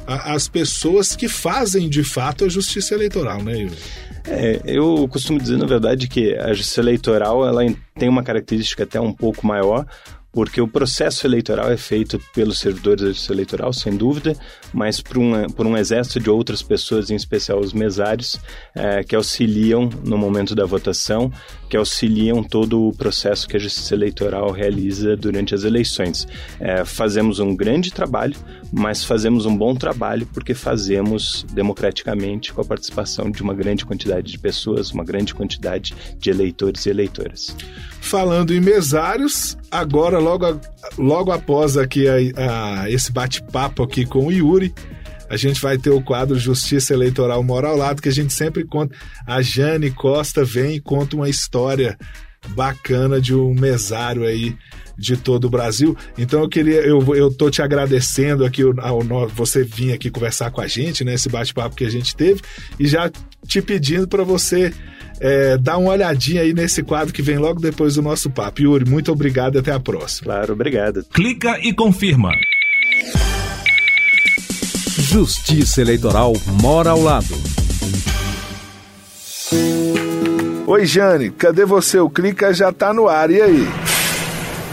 a, 0.08 0.32
as 0.32 0.48
pessoas 0.48 1.14
que 1.14 1.28
fazem 1.28 1.88
de 1.88 2.02
fato 2.02 2.46
a 2.46 2.48
justiça 2.48 2.94
eleitoral, 2.94 3.42
né, 3.42 3.58
Yuri? 3.58 3.76
É, 4.26 4.60
eu 4.64 5.06
costumo 5.08 5.38
dizer, 5.38 5.58
na 5.58 5.66
verdade, 5.66 6.08
que 6.08 6.34
a 6.34 6.52
justiça 6.54 6.80
eleitoral 6.80 7.46
ela 7.46 7.62
tem 7.98 8.08
uma 8.08 8.22
característica 8.22 8.84
até 8.84 9.00
um 9.00 9.12
pouco 9.12 9.46
maior, 9.46 9.86
porque 10.32 10.60
o 10.60 10.68
processo 10.68 11.26
eleitoral 11.26 11.70
é 11.70 11.76
feito 11.76 12.20
pelos 12.34 12.58
servidores 12.58 13.00
do 13.00 13.06
serviço 13.06 13.32
eleitoral, 13.32 13.72
sem 13.72 13.96
dúvida, 13.96 14.34
mas 14.72 15.00
por 15.00 15.18
um, 15.18 15.46
por 15.48 15.66
um 15.66 15.76
exército 15.76 16.20
de 16.20 16.30
outras 16.30 16.62
pessoas, 16.62 17.10
em 17.10 17.16
especial 17.16 17.58
os 17.58 17.72
mesários, 17.72 18.38
é, 18.74 19.02
que 19.02 19.16
auxiliam 19.16 19.88
no 20.04 20.16
momento 20.16 20.54
da 20.54 20.64
votação, 20.64 21.32
que 21.68 21.76
auxiliam 21.76 22.42
todo 22.42 22.88
o 22.88 22.92
processo 22.92 23.46
que 23.46 23.56
a 23.56 23.60
Justiça 23.60 23.94
Eleitoral 23.94 24.50
realiza 24.50 25.16
durante 25.16 25.54
as 25.54 25.64
eleições. 25.64 26.26
É, 26.58 26.84
fazemos 26.84 27.38
um 27.38 27.54
grande 27.54 27.92
trabalho, 27.92 28.36
mas 28.72 29.04
fazemos 29.04 29.46
um 29.46 29.56
bom 29.56 29.74
trabalho 29.74 30.26
porque 30.32 30.54
fazemos 30.54 31.44
democraticamente 31.52 32.52
com 32.52 32.60
a 32.60 32.64
participação 32.64 33.30
de 33.30 33.42
uma 33.42 33.54
grande 33.54 33.84
quantidade 33.84 34.30
de 34.32 34.38
pessoas, 34.38 34.90
uma 34.90 35.04
grande 35.04 35.34
quantidade 35.34 35.94
de 36.18 36.30
eleitores 36.30 36.86
e 36.86 36.90
eleitoras. 36.90 37.54
Falando 38.00 38.54
em 38.54 38.60
mesários, 38.60 39.56
agora 39.70 40.18
logo, 40.18 40.60
logo 40.96 41.32
após 41.32 41.76
aqui 41.76 42.06
a, 42.08 42.14
a, 42.82 42.90
esse 42.90 43.12
bate-papo 43.12 43.82
aqui 43.82 44.06
com 44.06 44.26
o 44.26 44.32
Yuri, 44.32 44.72
a 45.28 45.36
gente 45.36 45.60
vai 45.60 45.78
ter 45.78 45.90
o 45.90 46.00
quadro 46.00 46.38
Justiça 46.38 46.92
Eleitoral 46.92 47.42
Moral 47.42 47.76
Lado, 47.76 48.02
que 48.02 48.08
a 48.08 48.12
gente 48.12 48.32
sempre 48.32 48.64
conta. 48.64 48.96
A 49.26 49.42
Jane 49.42 49.90
Costa 49.90 50.44
vem 50.44 50.76
e 50.76 50.80
conta 50.80 51.16
uma 51.16 51.28
história 51.28 51.98
bacana 52.48 53.20
de 53.20 53.34
um 53.34 53.52
mesário 53.54 54.24
aí 54.24 54.56
de 54.96 55.16
todo 55.16 55.44
o 55.44 55.50
Brasil. 55.50 55.96
Então 56.16 56.40
eu 56.40 56.48
queria, 56.48 56.80
eu, 56.80 57.14
eu 57.14 57.32
tô 57.32 57.50
te 57.50 57.62
agradecendo 57.62 58.44
aqui 58.44 58.62
ao, 58.62 58.74
ao 58.80 59.28
você 59.28 59.62
vir 59.62 59.92
aqui 59.92 60.10
conversar 60.10 60.50
com 60.50 60.60
a 60.60 60.66
gente, 60.66 61.04
né? 61.04 61.14
Esse 61.14 61.28
bate-papo 61.28 61.76
que 61.76 61.84
a 61.84 61.90
gente 61.90 62.16
teve, 62.16 62.40
e 62.78 62.86
já 62.86 63.10
te 63.46 63.62
pedindo 63.62 64.08
para 64.08 64.24
você 64.24 64.72
é, 65.20 65.56
dar 65.56 65.78
uma 65.78 65.92
olhadinha 65.92 66.42
aí 66.42 66.52
nesse 66.52 66.82
quadro 66.82 67.12
que 67.12 67.22
vem 67.22 67.38
logo 67.38 67.60
depois 67.60 67.94
do 67.94 68.02
nosso 68.02 68.30
papo. 68.30 68.62
Yuri, 68.62 68.88
muito 68.88 69.12
obrigado 69.12 69.58
até 69.58 69.72
a 69.72 69.80
próxima. 69.80 70.32
Claro, 70.32 70.52
obrigado. 70.52 71.04
Clica 71.12 71.58
e 71.62 71.72
confirma. 71.72 72.30
Justiça 75.10 75.80
Eleitoral 75.80 76.34
mora 76.60 76.90
ao 76.90 77.00
lado. 77.00 77.34
Oi, 80.66 80.84
Jane, 80.84 81.30
cadê 81.30 81.64
você? 81.64 81.98
O 81.98 82.10
Clica 82.10 82.52
já 82.52 82.70
tá 82.70 82.92
no 82.92 83.08
ar, 83.08 83.30
e 83.30 83.40
aí? 83.40 83.66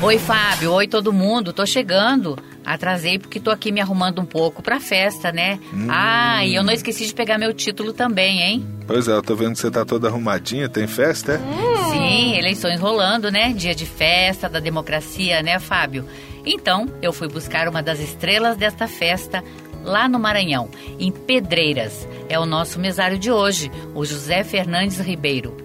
Oi, 0.02 0.20
Fábio. 0.20 0.74
Oi, 0.74 0.90
todo 0.90 1.14
mundo. 1.14 1.54
Tô 1.54 1.66
chegando. 1.66 2.38
Atrasei 2.66 3.18
porque 3.18 3.40
tô 3.40 3.50
aqui 3.50 3.72
me 3.72 3.80
arrumando 3.80 4.20
um 4.20 4.26
pouco 4.26 4.62
pra 4.62 4.78
festa, 4.82 5.32
né? 5.32 5.58
Hum. 5.74 5.88
Ah, 5.90 6.46
e 6.46 6.54
eu 6.54 6.64
não 6.64 6.74
esqueci 6.74 7.06
de 7.08 7.14
pegar 7.14 7.38
meu 7.38 7.54
título 7.54 7.94
também, 7.94 8.42
hein? 8.42 8.68
Pois 8.86 9.08
é, 9.08 9.12
eu 9.12 9.22
tô 9.22 9.38
vendo 9.38 9.54
que 9.54 9.60
você 9.60 9.72
tá 9.72 9.86
toda 9.86 10.10
arrumadinha. 10.10 10.68
Tem 10.68 10.86
festa, 10.86 11.34
é? 11.34 11.92
Sim, 11.92 12.36
eleições 12.36 12.82
rolando, 12.82 13.32
né? 13.32 13.54
Dia 13.54 13.74
de 13.74 13.86
festa, 13.86 14.50
da 14.50 14.60
democracia, 14.60 15.42
né, 15.42 15.60
Fábio? 15.60 16.06
Então, 16.46 16.88
eu 17.02 17.12
fui 17.12 17.28
buscar 17.28 17.68
uma 17.68 17.82
das 17.82 18.00
estrelas 18.00 18.56
desta 18.56 18.88
festa 18.88 19.44
lá 19.86 20.10
no 20.10 20.20
Maranhão, 20.20 20.70
em 21.00 21.12
Pedreiras. 21.12 22.08
É 22.28 22.38
o 22.40 22.46
nosso 22.46 22.80
mesário 22.80 23.18
de 23.18 23.32
hoje, 23.32 23.72
o 23.94 24.04
José 24.04 24.44
Fernandes 24.44 25.00
Ribeiro. 25.00 25.56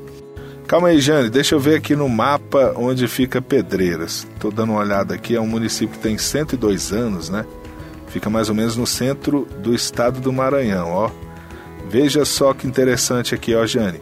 Calma 0.69 0.89
aí, 0.89 1.01
Jane, 1.01 1.29
deixa 1.29 1.57
eu 1.57 1.59
ver 1.59 1.77
aqui 1.77 1.97
no 1.97 2.09
mapa 2.09 2.75
onde 2.77 3.09
fica 3.09 3.43
Pedreiras. 3.43 4.29
Tô 4.39 4.51
dando 4.51 4.71
uma 4.71 4.81
olhada 4.81 5.15
aqui, 5.15 5.35
é 5.35 5.41
um 5.41 5.47
município 5.47 5.97
que 5.97 6.03
tem 6.03 6.17
102 6.17 6.93
anos, 6.93 7.29
né? 7.29 7.45
Fica 8.07 8.31
mais 8.31 8.49
ou 8.49 8.55
menos 8.55 8.77
no 8.77 8.87
centro 8.87 9.49
do 9.59 9.75
estado 9.75 10.21
do 10.21 10.33
Maranhão, 10.33 10.93
ó. 10.93 11.11
Veja 11.89 12.25
só 12.25 12.55
que 12.55 12.69
interessante 12.69 13.35
aqui, 13.35 13.53
ó, 13.55 13.67
Jane. 13.67 14.01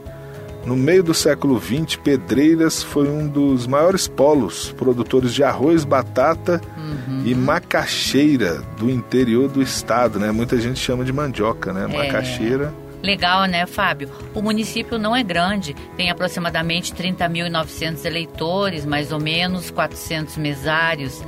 No 0.66 0.76
meio 0.76 1.02
do 1.02 1.14
século 1.14 1.58
XX, 1.58 1.96
Pedreiras 1.96 2.82
foi 2.82 3.08
um 3.08 3.26
dos 3.26 3.66
maiores 3.66 4.06
polos 4.06 4.70
produtores 4.72 5.32
de 5.32 5.42
arroz, 5.42 5.84
batata 5.84 6.60
uhum. 6.88 7.22
e 7.24 7.34
macaxeira 7.34 8.62
do 8.78 8.90
interior 8.90 9.48
do 9.48 9.62
estado, 9.62 10.18
né? 10.18 10.30
Muita 10.30 10.60
gente 10.60 10.78
chama 10.78 11.04
de 11.04 11.12
mandioca, 11.12 11.72
né? 11.72 11.86
É. 11.90 11.96
Macaxeira. 11.96 12.72
Legal, 13.02 13.44
né, 13.44 13.64
Fábio? 13.64 14.10
O 14.34 14.42
município 14.42 14.98
não 14.98 15.14
é 15.14 15.22
grande, 15.22 15.74
tem 15.96 16.10
aproximadamente 16.10 16.92
30.900 16.92 18.04
eleitores, 18.04 18.84
mais 18.84 19.12
ou 19.12 19.20
menos 19.20 19.70
400 19.70 20.36
mesários. 20.36 21.22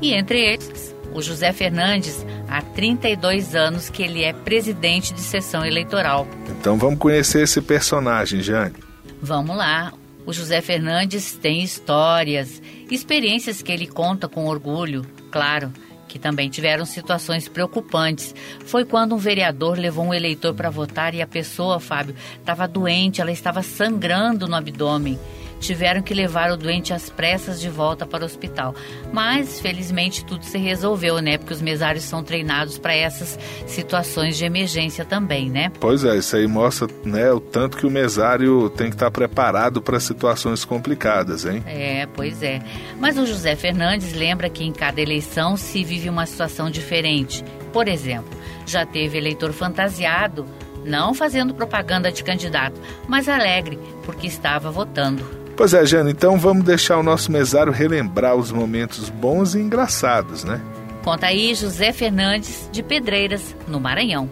E 0.00 0.12
entre 0.14 0.40
eles, 0.40 0.94
o 1.12 1.20
José 1.20 1.52
Fernandes, 1.52 2.24
há 2.48 2.62
32 2.62 3.54
anos 3.54 3.90
que 3.90 4.02
ele 4.02 4.22
é 4.22 4.32
presidente 4.32 5.12
de 5.12 5.20
sessão 5.20 5.64
eleitoral. 5.64 6.26
Então 6.48 6.76
vamos 6.78 6.98
conhecer 6.98 7.42
esse 7.42 7.60
personagem, 7.60 8.40
Jane. 8.40 8.76
Vamos 9.20 9.56
lá. 9.56 9.92
O 10.24 10.32
José 10.32 10.60
Fernandes 10.60 11.32
tem 11.32 11.62
histórias, 11.62 12.62
experiências 12.94 13.62
que 13.62 13.72
ele 13.72 13.86
conta 13.86 14.28
com 14.28 14.46
orgulho, 14.46 15.06
claro 15.30 15.72
que 16.10 16.18
também 16.18 16.50
tiveram 16.50 16.84
situações 16.84 17.48
preocupantes. 17.48 18.34
Foi 18.66 18.84
quando 18.84 19.14
um 19.14 19.18
vereador 19.18 19.78
levou 19.78 20.04
um 20.04 20.12
eleitor 20.12 20.52
para 20.52 20.68
votar 20.68 21.14
e 21.14 21.22
a 21.22 21.26
pessoa, 21.26 21.78
Fábio, 21.78 22.16
estava 22.36 22.66
doente, 22.66 23.20
ela 23.20 23.30
estava 23.30 23.62
sangrando 23.62 24.48
no 24.48 24.56
abdômen 24.56 25.16
tiveram 25.60 26.02
que 26.02 26.14
levar 26.14 26.50
o 26.50 26.56
doente 26.56 26.92
às 26.92 27.08
pressas 27.08 27.60
de 27.60 27.68
volta 27.68 28.06
para 28.06 28.22
o 28.22 28.26
hospital. 28.26 28.74
Mas, 29.12 29.60
felizmente, 29.60 30.24
tudo 30.24 30.44
se 30.44 30.58
resolveu, 30.58 31.20
né? 31.20 31.38
Porque 31.38 31.52
os 31.52 31.60
mesários 31.60 32.04
são 32.04 32.24
treinados 32.24 32.78
para 32.78 32.94
essas 32.94 33.38
situações 33.66 34.36
de 34.36 34.44
emergência 34.44 35.04
também, 35.04 35.50
né? 35.50 35.70
Pois 35.78 36.04
é, 36.04 36.16
isso 36.16 36.34
aí 36.34 36.46
mostra 36.46 36.88
né, 37.04 37.30
o 37.30 37.38
tanto 37.38 37.76
que 37.76 37.86
o 37.86 37.90
mesário 37.90 38.70
tem 38.70 38.88
que 38.88 38.96
estar 38.96 39.10
preparado 39.10 39.82
para 39.82 40.00
situações 40.00 40.64
complicadas, 40.64 41.44
hein? 41.44 41.62
É, 41.66 42.06
pois 42.06 42.42
é. 42.42 42.60
Mas 42.98 43.18
o 43.18 43.26
José 43.26 43.54
Fernandes 43.54 44.14
lembra 44.14 44.48
que 44.48 44.64
em 44.64 44.72
cada 44.72 45.00
eleição 45.00 45.56
se 45.56 45.84
vive 45.84 46.08
uma 46.08 46.26
situação 46.26 46.70
diferente. 46.70 47.44
Por 47.72 47.86
exemplo, 47.86 48.30
já 48.66 48.86
teve 48.86 49.18
eleitor 49.18 49.52
fantasiado 49.52 50.46
não 50.84 51.12
fazendo 51.12 51.54
propaganda 51.54 52.10
de 52.10 52.24
candidato, 52.24 52.80
mas 53.06 53.28
alegre 53.28 53.78
porque 54.04 54.26
estava 54.26 54.70
votando. 54.70 55.39
Pois 55.60 55.74
é, 55.74 55.84
Jana, 55.84 56.10
então 56.10 56.38
vamos 56.38 56.64
deixar 56.64 56.96
o 56.96 57.02
nosso 57.02 57.30
mesário 57.30 57.70
relembrar 57.70 58.34
os 58.34 58.50
momentos 58.50 59.10
bons 59.10 59.54
e 59.54 59.60
engraçados, 59.60 60.42
né? 60.42 60.58
Conta 61.04 61.26
aí 61.26 61.54
José 61.54 61.92
Fernandes, 61.92 62.66
de 62.72 62.82
Pedreiras, 62.82 63.54
no 63.68 63.78
Maranhão. 63.78 64.26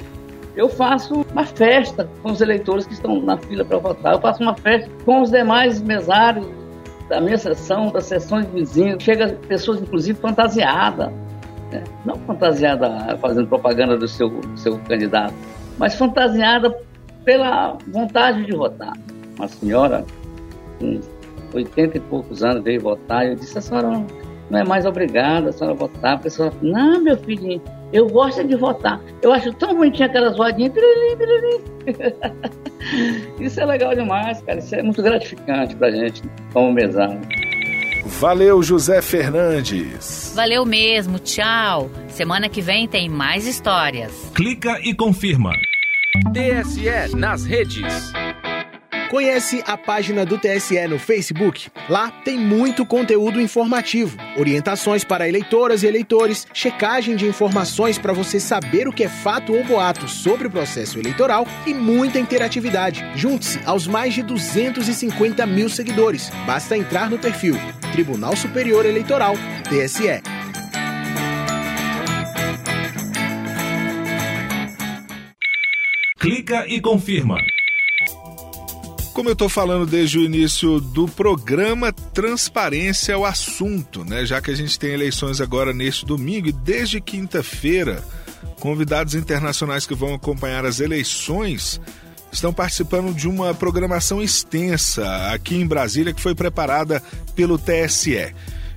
Eu 0.57 0.71
faço 0.71 1.27
uma 1.31 1.45
festa 1.45 2.09
com 2.23 2.33
os 2.33 2.41
eleitores 2.41 2.87
que 2.87 2.95
estão 2.95 3.21
na 3.21 3.37
fila 3.37 3.63
para 3.63 3.77
votar. 3.77 4.15
Eu 4.15 4.21
faço 4.23 4.43
uma 4.43 4.55
festa 4.57 4.91
com 5.05 5.21
os 5.21 5.31
demais 5.31 5.83
mesários 5.83 6.47
da 7.11 7.21
minha 7.21 7.37
sessão, 7.37 7.93
das 7.93 8.07
sessões 8.07 8.47
vizinhas. 8.47 9.03
Chega 9.03 9.29
pessoas, 9.47 9.83
inclusive, 9.83 10.19
fantasiadas. 10.19 11.13
Né? 11.71 11.85
Não 12.07 12.17
fantasiada 12.21 13.19
fazendo 13.21 13.47
propaganda 13.49 13.99
do 13.99 14.09
seu, 14.09 14.31
do 14.31 14.57
seu 14.57 14.79
candidato, 14.79 15.35
mas 15.77 15.95
fantasiada 15.95 16.75
pela 17.23 17.77
vontade 17.89 18.47
de 18.47 18.57
votar. 18.57 18.95
Uma 19.37 19.47
senhora 19.47 20.07
com 20.79 21.18
80 21.53 21.97
e 21.97 22.01
poucos 22.01 22.43
anos, 22.43 22.63
veio 22.63 22.81
votar. 22.81 23.27
Eu 23.27 23.35
disse, 23.35 23.59
a 23.59 23.61
senhora 23.61 24.05
não 24.51 24.59
é 24.59 24.65
mais 24.65 24.87
obrigada 24.87 25.51
a 25.51 25.53
senhora 25.53 25.77
votar. 25.77 26.15
A 26.15 26.19
pessoa 26.19 26.51
falou, 26.51 26.73
não, 26.73 27.01
meu 27.01 27.17
filhinho, 27.17 27.63
eu 27.93 28.09
gosto 28.09 28.45
de 28.45 28.57
votar. 28.57 29.01
Eu 29.23 29.33
acho 29.33 29.53
tão 29.55 29.75
bonitinha 29.75 30.07
aquelas 30.07 30.37
voadinhas. 30.37 30.73
Isso 33.41 33.61
é 33.61 33.67
legal 33.67 33.95
demais, 33.95 34.41
cara. 34.43 34.59
Isso 34.59 34.75
é 34.75 34.83
muito 34.83 35.03
gratificante 35.03 35.77
pra 35.77 35.91
gente, 35.91 36.23
como 36.53 36.73
mesário. 36.73 37.21
Valeu, 38.07 38.63
José 38.63 39.03
Fernandes. 39.03 40.33
Valeu 40.35 40.65
mesmo, 40.65 41.19
tchau. 41.19 41.91
Semana 42.09 42.49
que 42.49 42.63
vem 42.63 42.89
tem 42.89 43.09
mais 43.09 43.47
histórias. 43.47 44.31
Clica 44.35 44.79
e 44.83 44.95
confirma. 44.95 45.53
TSE 46.33 47.17
nas 47.17 47.45
redes. 47.45 48.13
Conhece 49.11 49.65
a 49.67 49.75
página 49.75 50.27
do 50.27 50.37
TSE 50.37 50.87
no 50.87 50.99
Facebook? 50.99 51.71
Lá 51.89 52.11
tem 52.11 52.39
muito 52.39 52.85
conteúdo 52.85 53.41
informativo, 53.41 54.19
orientações 54.37 55.03
para 55.03 55.27
eleitoras 55.27 55.83
e 55.83 55.87
eleitores, 55.87 56.47
checagem 56.53 57.17
de 57.17 57.27
informações 57.27 57.97
para 57.97 58.13
você 58.13 58.39
saber 58.39 58.87
o 58.87 58.93
que 58.93 59.05
é 59.05 59.09
fato 59.09 59.55
ou 59.55 59.65
boato 59.65 60.07
sobre 60.07 60.47
o 60.47 60.51
processo 60.51 60.99
eleitoral 60.99 61.47
e 61.67 61.73
muita 61.73 62.19
interatividade. 62.19 63.03
Junte-se 63.15 63.59
aos 63.65 63.87
mais 63.87 64.13
de 64.13 64.23
250 64.23 65.47
mil 65.47 65.71
seguidores. 65.71 66.31
Basta 66.47 66.77
entrar 66.77 67.09
no 67.09 67.19
perfil 67.19 67.57
Tribunal 67.93 68.37
Superior 68.37 68.85
Eleitoral, 68.85 69.35
TSE. 69.71 70.21
Clica 76.19 76.67
e 76.69 76.79
confirma. 76.79 77.39
Como 79.19 79.31
eu 79.31 79.33
estou 79.33 79.49
falando 79.49 79.85
desde 79.85 80.17
o 80.17 80.23
início 80.23 80.79
do 80.79 81.09
programa, 81.09 81.93
transparência 81.93 83.15
é 83.15 83.17
o 83.17 83.27
assunto, 83.27 84.05
né? 84.05 84.25
Já 84.25 84.41
que 84.41 84.49
a 84.49 84.55
gente 84.55 84.79
tem 84.79 84.93
eleições 84.93 85.41
agora 85.41 85.73
neste 85.73 86.07
domingo 86.07 86.47
e 86.47 86.53
desde 86.53 87.01
quinta-feira, 87.01 88.01
convidados 88.61 89.17
internacionais 89.17 89.89
que 89.89 89.95
vão 89.95 90.15
acompanhar 90.15 90.65
as 90.65 90.79
eleições 90.79 91.81
estão 92.31 92.53
participando 92.53 93.13
de 93.13 93.27
uma 93.27 93.53
programação 93.53 94.23
extensa 94.23 95.05
aqui 95.33 95.57
em 95.57 95.67
Brasília 95.67 96.15
que 96.15 96.23
foi 96.23 96.37
preparada 96.37 97.03
pelo 97.35 97.59
TSE. 97.59 98.33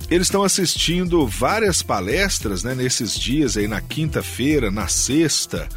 eles 0.10 0.26
estão 0.26 0.44
assistindo 0.44 1.28
várias 1.28 1.84
palestras 1.84 2.64
né, 2.64 2.74
nesses 2.74 3.14
dias 3.14 3.58
aí 3.58 3.68
na 3.68 3.80
quinta-feira, 3.80 4.72
na 4.72 4.88
sexta, 4.88 5.70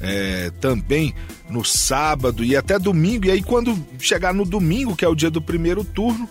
é, 0.00 0.50
também 0.60 1.14
no 1.48 1.64
sábado 1.64 2.44
e 2.44 2.56
até 2.56 2.78
domingo. 2.78 3.26
E 3.26 3.30
aí, 3.30 3.42
quando 3.42 3.76
chegar 3.98 4.32
no 4.32 4.44
domingo, 4.44 4.96
que 4.96 5.04
é 5.04 5.08
o 5.08 5.14
dia 5.14 5.30
do 5.30 5.42
primeiro 5.42 5.84
turno, 5.84 6.28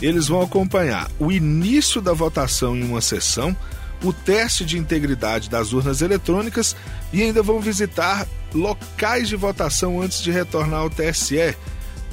eles 0.00 0.28
vão 0.28 0.42
acompanhar 0.42 1.10
o 1.18 1.30
início 1.30 2.00
da 2.00 2.12
votação 2.12 2.76
em 2.76 2.82
uma 2.82 3.00
sessão, 3.00 3.56
o 4.02 4.12
teste 4.12 4.64
de 4.64 4.76
integridade 4.76 5.48
das 5.48 5.72
urnas 5.72 6.02
eletrônicas 6.02 6.74
e 7.12 7.22
ainda 7.22 7.42
vão 7.42 7.60
visitar 7.60 8.26
locais 8.52 9.28
de 9.28 9.36
votação 9.36 10.00
antes 10.00 10.20
de 10.22 10.32
retornar 10.32 10.80
ao 10.80 10.90
TSE 10.90 11.56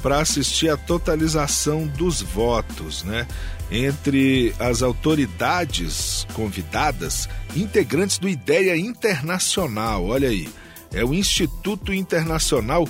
para 0.00 0.20
assistir 0.20 0.70
à 0.70 0.76
totalização 0.76 1.86
dos 1.86 2.22
votos, 2.22 3.02
né? 3.02 3.26
Entre 3.70 4.54
as 4.58 4.82
autoridades 4.82 6.26
convidadas, 6.32 7.28
integrantes 7.54 8.18
do 8.18 8.28
Ideia 8.28 8.76
Internacional, 8.76 10.06
olha 10.06 10.28
aí, 10.28 10.48
é 10.92 11.04
o 11.04 11.14
Instituto 11.14 11.92
Internacional 11.92 12.88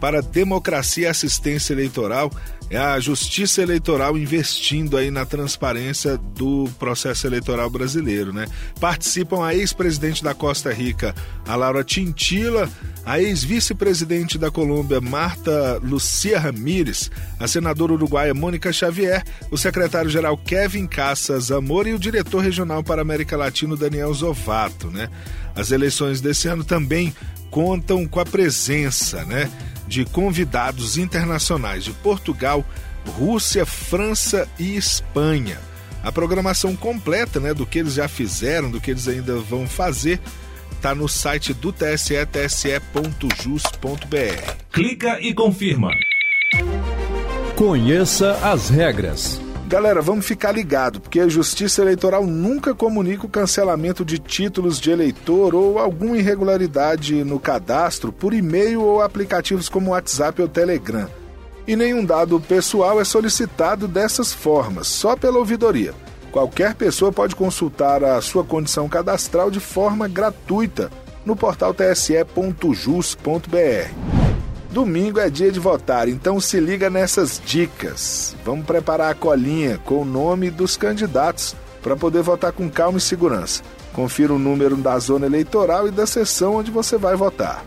para 0.00 0.22
Democracia 0.22 1.04
e 1.04 1.06
Assistência 1.06 1.74
Eleitoral, 1.74 2.30
é 2.70 2.78
a 2.78 2.98
Justiça 3.00 3.60
Eleitoral 3.60 4.16
investindo 4.16 4.96
aí 4.96 5.10
na 5.10 5.26
transparência 5.26 6.16
do 6.16 6.70
processo 6.78 7.26
eleitoral 7.26 7.68
brasileiro, 7.68 8.32
né? 8.32 8.46
Participam 8.78 9.44
a 9.44 9.54
ex-presidente 9.54 10.22
da 10.22 10.34
Costa 10.34 10.72
Rica, 10.72 11.12
a 11.44 11.56
Laura 11.56 11.82
Tintila, 11.82 12.70
a 13.04 13.20
ex-vice-presidente 13.20 14.38
da 14.38 14.52
Colômbia, 14.52 15.00
Marta 15.00 15.80
Lucia 15.82 16.38
Ramírez, 16.38 17.10
a 17.40 17.48
senadora 17.48 17.92
uruguaia 17.92 18.32
Mônica 18.32 18.72
Xavier, 18.72 19.24
o 19.50 19.58
secretário-geral 19.58 20.38
Kevin 20.38 20.86
Cassas 20.86 21.50
Amor 21.50 21.88
e 21.88 21.92
o 21.92 21.98
diretor 21.98 22.38
regional 22.38 22.84
para 22.84 23.00
a 23.00 23.02
América 23.02 23.36
Latina, 23.36 23.76
Daniel 23.76 24.14
Zovato, 24.14 24.86
né? 24.86 25.10
As 25.56 25.72
eleições 25.72 26.20
desse 26.20 26.46
ano 26.46 26.62
também 26.62 27.12
contam 27.50 28.06
com 28.06 28.20
a 28.20 28.24
presença, 28.24 29.24
né? 29.24 29.50
de 29.90 30.04
convidados 30.04 30.96
internacionais 30.96 31.82
de 31.82 31.92
Portugal, 31.92 32.64
Rússia, 33.18 33.66
França 33.66 34.48
e 34.56 34.76
Espanha. 34.76 35.58
A 36.02 36.12
programação 36.12 36.76
completa 36.76 37.40
né, 37.40 37.52
do 37.52 37.66
que 37.66 37.80
eles 37.80 37.94
já 37.94 38.06
fizeram, 38.06 38.70
do 38.70 38.80
que 38.80 38.92
eles 38.92 39.08
ainda 39.08 39.36
vão 39.36 39.66
fazer, 39.66 40.20
está 40.70 40.94
no 40.94 41.08
site 41.08 41.52
do 41.52 41.72
TSE, 41.72 42.14
tse.jus.br. 42.24 42.80
Clica 44.72 45.20
e 45.20 45.34
confirma. 45.34 45.90
Conheça 47.56 48.38
as 48.42 48.70
regras. 48.70 49.49
Galera, 49.70 50.02
vamos 50.02 50.26
ficar 50.26 50.50
ligado, 50.50 51.00
porque 51.00 51.20
a 51.20 51.28
Justiça 51.28 51.80
Eleitoral 51.80 52.26
nunca 52.26 52.74
comunica 52.74 53.24
o 53.24 53.28
cancelamento 53.28 54.04
de 54.04 54.18
títulos 54.18 54.80
de 54.80 54.90
eleitor 54.90 55.54
ou 55.54 55.78
alguma 55.78 56.18
irregularidade 56.18 57.22
no 57.22 57.38
cadastro 57.38 58.10
por 58.10 58.34
e-mail 58.34 58.82
ou 58.82 59.00
aplicativos 59.00 59.68
como 59.68 59.92
WhatsApp 59.92 60.42
ou 60.42 60.48
Telegram. 60.48 61.08
E 61.68 61.76
nenhum 61.76 62.04
dado 62.04 62.40
pessoal 62.40 63.00
é 63.00 63.04
solicitado 63.04 63.86
dessas 63.86 64.32
formas, 64.32 64.88
só 64.88 65.14
pela 65.14 65.38
ouvidoria. 65.38 65.94
Qualquer 66.32 66.74
pessoa 66.74 67.12
pode 67.12 67.36
consultar 67.36 68.02
a 68.02 68.20
sua 68.20 68.42
condição 68.42 68.88
cadastral 68.88 69.52
de 69.52 69.60
forma 69.60 70.08
gratuita 70.08 70.90
no 71.24 71.36
portal 71.36 71.72
tse.jus.br. 71.72 72.20
Domingo 74.70 75.18
é 75.18 75.28
dia 75.28 75.50
de 75.50 75.58
votar, 75.58 76.08
então 76.08 76.40
se 76.40 76.60
liga 76.60 76.88
nessas 76.88 77.42
dicas. 77.44 78.36
Vamos 78.44 78.64
preparar 78.64 79.10
a 79.10 79.14
colinha 79.14 79.78
com 79.78 80.02
o 80.02 80.04
nome 80.04 80.48
dos 80.48 80.76
candidatos 80.76 81.56
para 81.82 81.96
poder 81.96 82.22
votar 82.22 82.52
com 82.52 82.70
calma 82.70 82.98
e 82.98 83.00
segurança. 83.00 83.64
Confira 83.92 84.32
o 84.32 84.38
número 84.38 84.76
da 84.76 84.96
zona 85.00 85.26
eleitoral 85.26 85.88
e 85.88 85.90
da 85.90 86.06
sessão 86.06 86.54
onde 86.54 86.70
você 86.70 86.96
vai 86.96 87.16
votar. 87.16 87.64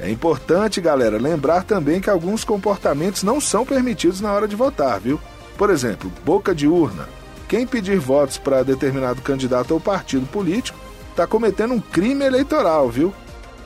É 0.00 0.10
importante, 0.10 0.80
galera, 0.80 1.18
lembrar 1.18 1.64
também 1.64 2.00
que 2.00 2.08
alguns 2.08 2.44
comportamentos 2.44 3.22
não 3.22 3.38
são 3.38 3.66
permitidos 3.66 4.22
na 4.22 4.32
hora 4.32 4.48
de 4.48 4.56
votar, 4.56 4.98
viu? 4.98 5.20
Por 5.58 5.68
exemplo, 5.68 6.10
boca 6.24 6.54
de 6.54 6.66
urna. 6.66 7.06
Quem 7.46 7.66
pedir 7.66 7.98
votos 7.98 8.38
para 8.38 8.62
determinado 8.62 9.20
candidato 9.20 9.72
ou 9.72 9.80
partido 9.80 10.24
político 10.26 10.78
está 11.10 11.26
cometendo 11.26 11.74
um 11.74 11.80
crime 11.80 12.24
eleitoral, 12.24 12.88
viu? 12.88 13.12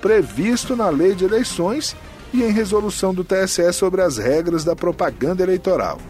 Previsto 0.01 0.75
na 0.75 0.89
lei 0.89 1.15
de 1.15 1.25
eleições 1.25 1.95
e 2.35 2.43
em 2.43 2.51
resolução 2.51 3.15
do 3.15 3.23
TSE 3.23 3.73
sobre 3.73 4.03
as 4.03 4.19
regras 4.19 4.65
da 4.65 4.75
propaganda 4.75 5.45
eleitoral. 5.45 6.01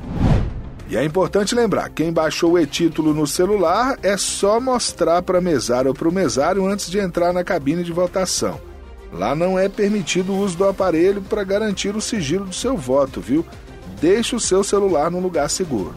E 0.88 0.96
é 0.96 1.04
importante 1.04 1.54
lembrar, 1.54 1.90
quem 1.90 2.10
baixou 2.10 2.52
o 2.52 2.58
e-título 2.58 3.12
no 3.12 3.26
celular 3.26 3.98
é 4.02 4.16
só 4.16 4.58
mostrar 4.58 5.20
para 5.22 5.38
a 5.38 5.42
mesária 5.42 5.90
ou 5.90 5.94
para 5.94 6.08
o 6.08 6.12
mesário 6.12 6.66
antes 6.66 6.90
de 6.90 6.98
entrar 6.98 7.32
na 7.32 7.44
cabine 7.44 7.84
de 7.84 7.92
votação. 7.92 8.58
Lá 9.12 9.34
não 9.34 9.58
é 9.58 9.68
permitido 9.68 10.32
o 10.32 10.38
uso 10.38 10.56
do 10.56 10.66
aparelho 10.66 11.20
para 11.20 11.44
garantir 11.44 11.94
o 11.94 12.00
sigilo 12.00 12.46
do 12.46 12.54
seu 12.54 12.76
voto, 12.76 13.20
viu? 13.20 13.44
Deixe 14.00 14.34
o 14.34 14.40
seu 14.40 14.64
celular 14.64 15.10
num 15.10 15.20
lugar 15.20 15.48
seguro. 15.50 15.94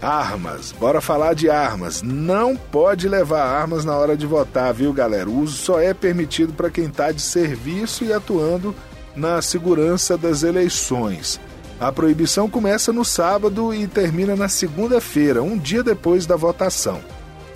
Armas, 0.00 0.72
bora 0.72 1.00
falar 1.00 1.34
de 1.34 1.50
armas. 1.50 2.00
Não 2.02 2.56
pode 2.56 3.08
levar 3.08 3.42
armas 3.42 3.84
na 3.84 3.96
hora 3.96 4.16
de 4.16 4.26
votar, 4.26 4.72
viu, 4.72 4.92
galera? 4.92 5.28
O 5.28 5.40
uso 5.40 5.56
só 5.56 5.80
é 5.80 5.92
permitido 5.92 6.52
para 6.52 6.70
quem 6.70 6.84
está 6.86 7.12
de 7.12 7.20
serviço 7.20 8.04
e 8.04 8.12
atuando 8.12 8.74
na 9.16 9.40
segurança 9.40 10.16
das 10.16 10.42
eleições. 10.42 11.40
A 11.80 11.90
proibição 11.90 12.48
começa 12.48 12.92
no 12.92 13.04
sábado 13.04 13.74
e 13.74 13.86
termina 13.86 14.36
na 14.36 14.48
segunda-feira, 14.48 15.42
um 15.42 15.58
dia 15.58 15.82
depois 15.82 16.26
da 16.26 16.36
votação. 16.36 17.00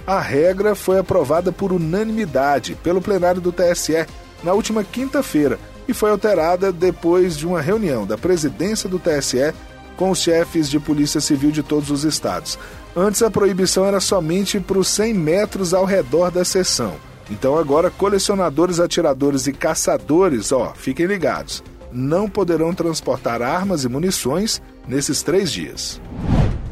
A 0.07 0.21
regra 0.21 0.75
foi 0.75 0.99
aprovada 0.99 1.53
por 1.53 1.73
unanimidade 1.73 2.75
pelo 2.83 3.01
plenário 3.01 3.41
do 3.41 3.53
TSE 3.53 4.07
na 4.43 4.53
última 4.53 4.83
quinta-feira 4.83 5.59
e 5.87 5.95
foi 5.95 6.11
alterada 6.11 6.73
depois 6.73 7.37
de 7.37 7.47
uma 7.47 7.61
reunião 7.61 8.07
da 8.07 8.19
presidência 8.19 8.89
do 8.89 8.99
TSE 8.99 9.53
com 9.97 10.11
os 10.11 10.19
chefes 10.19 10.69
de 10.69 10.81
polícia 10.81 11.21
civil 11.21 11.51
de 11.51 11.63
todos 11.63 11.91
os 11.91 12.05
estados. 12.05 12.59
Antes 12.97 13.23
a 13.23 13.31
proibição 13.31 13.85
era 13.85 14.01
somente 14.01 14.59
para 14.59 14.79
os 14.79 14.89
100 14.89 15.15
metros 15.15 15.75
ao 15.75 15.85
redor 15.85 16.31
da 16.31 16.45
sessão. 16.45 16.95
Então 17.31 17.57
agora 17.57 17.91
colecionadores, 17.91 18.81
atiradores 18.81 19.47
e 19.47 19.53
caçadores, 19.53 20.51
ó, 20.51 20.73
fiquem 20.75 21.07
ligados, 21.07 21.63
não 21.93 22.29
poderão 22.29 22.75
transportar 22.75 23.41
armas 23.41 23.85
e 23.85 23.89
munições 23.89 24.61
nesses 24.87 25.23
três 25.23 25.53
dias. 25.53 26.01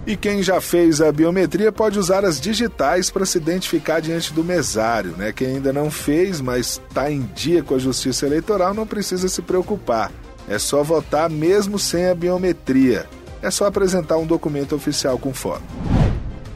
E 0.07 0.17
quem 0.17 0.43
já 0.43 0.59
fez 0.59 1.03
a 1.03 1.13
biometria 1.13 1.71
pode 1.71 1.99
usar 1.99 2.25
as 2.25 2.41
digitais 2.41 3.11
para 3.11 3.27
se 3.27 3.37
identificar 3.37 4.01
diante 4.01 4.33
do 4.33 4.43
mesário, 4.43 5.11
né? 5.19 5.33
Quem 5.33 5.49
ainda 5.49 5.71
não 5.71 5.91
fez, 5.91 6.41
mas 6.41 6.81
está 6.89 7.13
em 7.13 7.29
dia 7.35 7.63
com 7.63 7.75
a 7.75 7.79
Justiça 7.79 8.25
Eleitoral, 8.25 8.73
não 8.73 8.87
precisa 8.87 9.29
se 9.29 9.43
preocupar. 9.43 10.11
É 10.49 10.59
só 10.59 10.83
votar 10.83 11.29
mesmo 11.29 11.79
sem 11.79 12.07
a 12.07 12.15
biometria. 12.15 13.05
É 13.43 13.51
só 13.51 13.67
apresentar 13.67 14.17
um 14.17 14.27
documento 14.27 14.75
oficial 14.75 15.19
com 15.19 15.35
foto. 15.35 15.63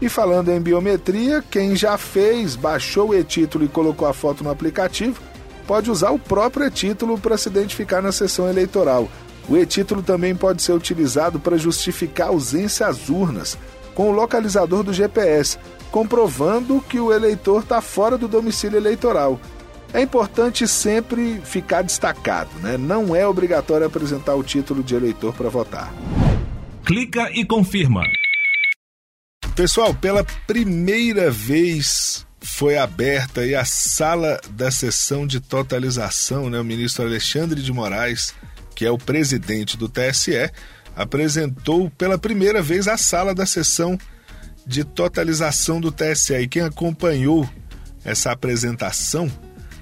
E 0.02 0.08
falando 0.08 0.50
em 0.50 0.60
biometria, 0.60 1.44
quem 1.48 1.76
já 1.76 1.96
fez, 1.96 2.56
baixou 2.56 3.10
o 3.10 3.14
e-título 3.14 3.64
e 3.64 3.68
colocou 3.68 4.08
a 4.08 4.12
foto 4.12 4.42
no 4.42 4.50
aplicativo, 4.50 5.22
pode 5.64 5.92
usar 5.92 6.10
o 6.10 6.18
próprio 6.18 6.66
e-título 6.66 7.16
para 7.16 7.38
se 7.38 7.48
identificar 7.48 8.02
na 8.02 8.10
sessão 8.10 8.48
eleitoral. 8.48 9.08
O 9.48 9.56
e-título 9.56 10.02
também 10.02 10.34
pode 10.34 10.60
ser 10.60 10.72
utilizado 10.72 11.38
para 11.38 11.56
justificar 11.56 12.28
ausência 12.28 12.88
às 12.88 13.08
urnas, 13.08 13.56
com 13.94 14.10
o 14.10 14.12
localizador 14.12 14.82
do 14.82 14.92
GPS, 14.92 15.56
comprovando 15.92 16.84
que 16.88 16.98
o 16.98 17.12
eleitor 17.12 17.62
está 17.62 17.80
fora 17.80 18.18
do 18.18 18.26
domicílio 18.26 18.78
eleitoral. 18.78 19.38
É 19.94 20.02
importante 20.02 20.66
sempre 20.66 21.40
ficar 21.44 21.82
destacado, 21.82 22.50
né? 22.60 22.76
Não 22.76 23.14
é 23.14 23.24
obrigatório 23.24 23.86
apresentar 23.86 24.34
o 24.34 24.42
título 24.42 24.82
de 24.82 24.96
eleitor 24.96 25.32
para 25.32 25.48
votar. 25.48 25.94
Clica 26.84 27.30
e 27.32 27.44
confirma. 27.44 28.02
Pessoal, 29.54 29.92
pela 29.92 30.24
primeira 30.46 31.30
vez 31.30 32.26
foi 32.40 32.78
aberta 32.78 33.42
a 33.58 33.64
sala 33.66 34.40
da 34.50 34.70
sessão 34.70 35.26
de 35.26 35.40
totalização, 35.40 36.48
né? 36.48 36.58
O 36.58 36.64
ministro 36.64 37.04
Alexandre 37.04 37.60
de 37.60 37.70
Moraes, 37.70 38.34
que 38.74 38.86
é 38.86 38.90
o 38.90 38.96
presidente 38.96 39.76
do 39.76 39.90
TSE, 39.90 40.50
apresentou 40.96 41.90
pela 41.90 42.16
primeira 42.16 42.62
vez 42.62 42.88
a 42.88 42.96
sala 42.96 43.34
da 43.34 43.44
sessão 43.44 43.98
de 44.66 44.84
totalização 44.84 45.80
do 45.80 45.92
TSE. 45.92 46.34
E 46.34 46.48
quem 46.48 46.62
acompanhou 46.62 47.48
essa 48.04 48.32
apresentação 48.32 49.30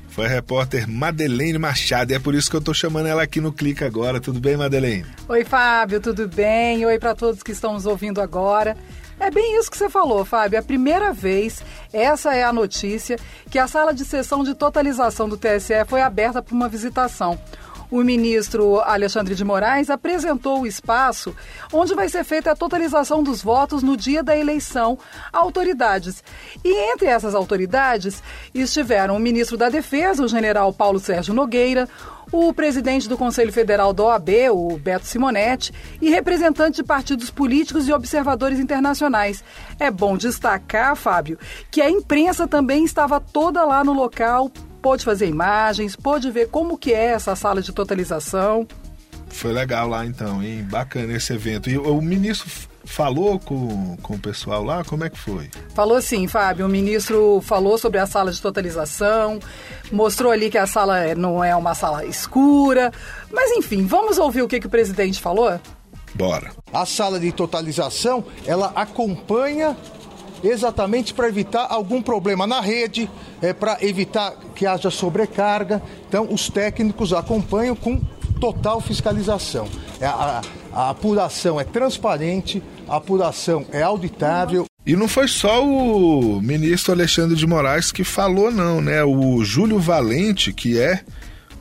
foi 0.08 0.26
a 0.26 0.28
repórter 0.28 0.88
Madeleine 0.88 1.58
Machado. 1.58 2.10
E 2.10 2.14
é 2.14 2.18
por 2.18 2.34
isso 2.34 2.50
que 2.50 2.56
eu 2.56 2.60
estou 2.60 2.74
chamando 2.74 3.06
ela 3.06 3.22
aqui 3.22 3.40
no 3.40 3.52
Clique 3.52 3.84
agora. 3.84 4.20
Tudo 4.20 4.40
bem, 4.40 4.56
Madeleine? 4.56 5.06
Oi, 5.28 5.44
Fábio, 5.44 6.00
tudo 6.00 6.28
bem? 6.28 6.84
Oi 6.84 6.98
para 6.98 7.14
todos 7.14 7.42
que 7.42 7.52
estão 7.52 7.72
nos 7.72 7.86
ouvindo 7.86 8.20
agora. 8.20 8.76
É 9.20 9.30
bem 9.30 9.58
isso 9.58 9.70
que 9.70 9.76
você 9.76 9.90
falou, 9.90 10.24
Fábio. 10.24 10.56
É 10.56 10.60
a 10.60 10.62
primeira 10.62 11.12
vez, 11.12 11.62
essa 11.92 12.34
é 12.34 12.42
a 12.42 12.52
notícia, 12.52 13.18
que 13.50 13.58
a 13.58 13.68
sala 13.68 13.92
de 13.92 14.02
sessão 14.02 14.42
de 14.42 14.54
totalização 14.54 15.28
do 15.28 15.36
TSE 15.36 15.84
foi 15.86 16.00
aberta 16.00 16.40
para 16.40 16.54
uma 16.54 16.70
visitação. 16.70 17.38
O 17.90 18.02
ministro 18.02 18.80
Alexandre 18.80 19.34
de 19.34 19.44
Moraes 19.44 19.90
apresentou 19.90 20.60
o 20.60 20.66
espaço 20.66 21.34
onde 21.72 21.94
vai 21.94 22.08
ser 22.08 22.24
feita 22.24 22.52
a 22.52 22.56
totalização 22.56 23.22
dos 23.22 23.42
votos 23.42 23.82
no 23.82 23.96
dia 23.96 24.22
da 24.22 24.36
eleição 24.36 24.98
a 25.32 25.38
autoridades. 25.38 26.22
E 26.64 26.92
entre 26.92 27.08
essas 27.08 27.34
autoridades 27.34 28.22
estiveram 28.54 29.16
o 29.16 29.20
ministro 29.20 29.56
da 29.56 29.68
Defesa, 29.68 30.24
o 30.24 30.28
general 30.28 30.72
Paulo 30.72 30.98
Sérgio 30.98 31.34
Nogueira, 31.34 31.88
o 32.32 32.52
presidente 32.52 33.08
do 33.08 33.18
Conselho 33.18 33.52
Federal 33.52 33.92
da 33.92 34.04
OAB, 34.04 34.28
o 34.52 34.78
Beto 34.78 35.06
Simonetti, 35.06 35.72
e 36.00 36.10
representantes 36.10 36.76
de 36.76 36.84
partidos 36.84 37.30
políticos 37.30 37.88
e 37.88 37.92
observadores 37.92 38.60
internacionais. 38.60 39.42
É 39.78 39.90
bom 39.90 40.16
destacar, 40.16 40.94
Fábio, 40.94 41.38
que 41.70 41.80
a 41.80 41.90
imprensa 41.90 42.46
também 42.46 42.84
estava 42.84 43.20
toda 43.20 43.64
lá 43.64 43.82
no 43.82 43.92
local, 43.92 44.50
pôde 44.80 45.04
fazer 45.04 45.28
imagens, 45.28 45.96
pôde 45.96 46.30
ver 46.30 46.48
como 46.48 46.78
que 46.78 46.92
é 46.92 47.06
essa 47.06 47.36
sala 47.36 47.62
de 47.62 47.72
totalização. 47.72 48.66
Foi 49.28 49.52
legal 49.52 49.88
lá 49.88 50.04
então, 50.04 50.42
hein? 50.42 50.66
Bacana 50.68 51.12
esse 51.12 51.32
evento. 51.32 51.70
E 51.70 51.78
o 51.78 52.00
ministro 52.00 52.50
falou 52.84 53.38
com, 53.38 53.96
com 54.02 54.14
o 54.14 54.18
pessoal 54.18 54.64
lá? 54.64 54.84
Como 54.84 55.04
é 55.04 55.10
que 55.10 55.18
foi? 55.18 55.48
Falou 55.74 56.02
sim, 56.02 56.26
Fábio. 56.26 56.66
O 56.66 56.68
ministro 56.68 57.40
falou 57.42 57.78
sobre 57.78 58.00
a 58.00 58.06
sala 58.06 58.32
de 58.32 58.40
totalização, 58.40 59.38
mostrou 59.92 60.32
ali 60.32 60.50
que 60.50 60.58
a 60.58 60.66
sala 60.66 61.14
não 61.14 61.42
é 61.42 61.54
uma 61.54 61.74
sala 61.74 62.04
escura. 62.04 62.92
Mas 63.32 63.50
enfim, 63.52 63.86
vamos 63.86 64.18
ouvir 64.18 64.42
o 64.42 64.48
que, 64.48 64.60
que 64.60 64.66
o 64.66 64.70
presidente 64.70 65.20
falou? 65.20 65.60
Bora. 66.14 66.50
A 66.72 66.84
sala 66.84 67.20
de 67.20 67.30
totalização, 67.30 68.24
ela 68.44 68.72
acompanha 68.74 69.76
exatamente 70.42 71.14
para 71.14 71.28
evitar 71.28 71.66
algum 71.68 72.02
problema 72.02 72.46
na 72.46 72.60
rede, 72.60 73.10
é, 73.42 73.52
para 73.52 73.78
evitar 73.80 74.34
que 74.54 74.66
haja 74.66 74.90
sobrecarga. 74.90 75.82
Então, 76.08 76.28
os 76.30 76.48
técnicos 76.48 77.12
acompanham 77.12 77.76
com 77.76 78.00
total 78.40 78.80
fiscalização. 78.80 79.68
É, 80.00 80.06
a, 80.06 80.40
a 80.72 80.90
apuração 80.90 81.60
é 81.60 81.64
transparente, 81.64 82.62
a 82.88 82.96
apuração 82.96 83.66
é 83.72 83.82
auditável. 83.82 84.64
E 84.86 84.96
não 84.96 85.06
foi 85.06 85.28
só 85.28 85.64
o 85.64 86.40
ministro 86.40 86.92
Alexandre 86.92 87.36
de 87.36 87.46
Moraes 87.46 87.92
que 87.92 88.02
falou, 88.02 88.50
não, 88.50 88.80
né? 88.80 89.04
O 89.04 89.44
Júlio 89.44 89.78
Valente, 89.78 90.52
que 90.52 90.78
é 90.78 91.02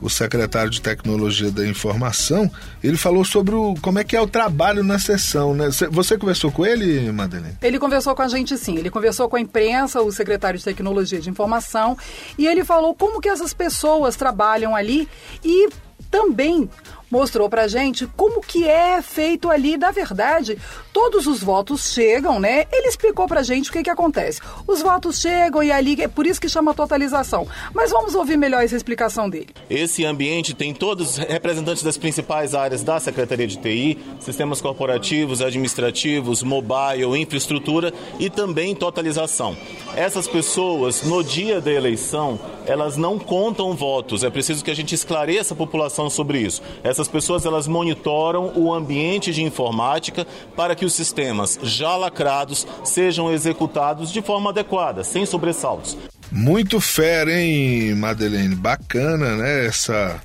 o 0.00 0.08
secretário 0.08 0.70
de 0.70 0.80
Tecnologia 0.80 1.50
da 1.50 1.66
Informação, 1.66 2.50
ele 2.82 2.96
falou 2.96 3.24
sobre 3.24 3.54
o, 3.54 3.74
como 3.82 3.98
é 3.98 4.04
que 4.04 4.16
é 4.16 4.20
o 4.20 4.26
trabalho 4.26 4.82
na 4.82 4.98
sessão, 4.98 5.54
né? 5.54 5.68
Você 5.90 6.16
conversou 6.16 6.50
com 6.50 6.64
ele, 6.64 7.10
Madeleine? 7.12 7.56
Ele 7.60 7.78
conversou 7.78 8.14
com 8.14 8.22
a 8.22 8.28
gente 8.28 8.56
sim, 8.56 8.76
ele 8.76 8.90
conversou 8.90 9.28
com 9.28 9.36
a 9.36 9.40
imprensa, 9.40 10.00
o 10.00 10.10
secretário 10.10 10.58
de 10.58 10.64
Tecnologia 10.64 11.20
de 11.20 11.28
Informação, 11.28 11.96
e 12.38 12.46
ele 12.46 12.64
falou 12.64 12.94
como 12.94 13.20
que 13.20 13.28
essas 13.28 13.52
pessoas 13.52 14.16
trabalham 14.16 14.74
ali 14.74 15.08
e 15.44 15.68
também 16.10 16.68
mostrou 17.10 17.48
pra 17.48 17.66
gente 17.66 18.06
como 18.16 18.40
que 18.40 18.66
é 18.66 19.02
feito 19.02 19.50
ali, 19.50 19.76
na 19.76 19.90
verdade, 19.90 20.56
todos 20.92 21.26
os 21.26 21.42
votos 21.42 21.92
chegam, 21.92 22.38
né? 22.38 22.66
Ele 22.72 22.88
explicou 22.88 23.26
pra 23.26 23.42
gente 23.42 23.70
o 23.70 23.72
que 23.72 23.82
que 23.82 23.90
acontece. 23.90 24.40
Os 24.66 24.80
votos 24.82 25.20
chegam 25.20 25.62
e 25.62 25.72
ali, 25.72 26.00
é 26.00 26.08
por 26.08 26.26
isso 26.26 26.40
que 26.40 26.48
chama 26.48 26.74
totalização. 26.74 27.46
Mas 27.74 27.90
vamos 27.90 28.14
ouvir 28.14 28.36
melhor 28.36 28.62
essa 28.62 28.76
explicação 28.76 29.28
dele. 29.28 29.48
Esse 29.68 30.04
ambiente 30.04 30.54
tem 30.54 30.72
todos 30.72 31.10
os 31.10 31.16
representantes 31.16 31.82
das 31.82 31.96
principais 31.96 32.54
áreas 32.54 32.82
da 32.82 33.00
Secretaria 33.00 33.46
de 33.46 33.56
TI, 33.56 33.98
sistemas 34.20 34.60
corporativos, 34.60 35.42
administrativos, 35.42 36.42
mobile, 36.42 37.18
infraestrutura 37.18 37.92
e 38.18 38.30
também 38.30 38.74
totalização. 38.74 39.56
Essas 39.96 40.28
pessoas, 40.28 41.02
no 41.02 41.24
dia 41.24 41.60
da 41.60 41.72
eleição, 41.72 42.38
elas 42.66 42.96
não 42.96 43.18
contam 43.18 43.74
votos. 43.74 44.22
É 44.22 44.30
preciso 44.30 44.64
que 44.64 44.70
a 44.70 44.76
gente 44.76 44.94
esclareça 44.94 45.54
a 45.54 45.56
população 45.56 46.08
sobre 46.08 46.38
isso. 46.38 46.62
Essas 46.82 46.99
pessoas 47.08 47.44
elas 47.44 47.66
monitoram 47.66 48.52
o 48.56 48.72
ambiente 48.72 49.32
de 49.32 49.42
informática 49.42 50.26
para 50.56 50.74
que 50.74 50.84
os 50.84 50.92
sistemas 50.92 51.58
já 51.62 51.96
lacrados 51.96 52.66
sejam 52.84 53.32
executados 53.32 54.12
de 54.12 54.22
forma 54.22 54.50
adequada, 54.50 55.04
sem 55.04 55.24
sobressaltos. 55.26 55.96
Muito 56.30 56.80
fera, 56.80 57.32
hein, 57.32 57.94
Madeleine? 57.94 58.54
Bacana, 58.54 59.36
né? 59.36 59.66
Essa, 59.66 60.20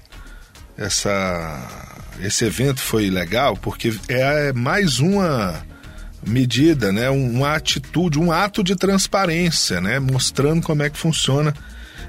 essa, 0.78 1.96
esse 2.22 2.46
evento 2.46 2.80
foi 2.80 3.10
legal 3.10 3.58
porque 3.58 3.94
é 4.08 4.54
mais 4.54 5.00
uma 5.00 5.66
medida, 6.26 6.92
né? 6.92 7.10
Uma 7.10 7.56
atitude, 7.56 8.20
um 8.20 8.32
ato 8.32 8.64
de 8.64 8.76
transparência, 8.76 9.82
né? 9.82 10.00
Mostrando 10.00 10.62
como 10.62 10.84
é 10.84 10.90
que 10.90 10.98
funciona 10.98 11.54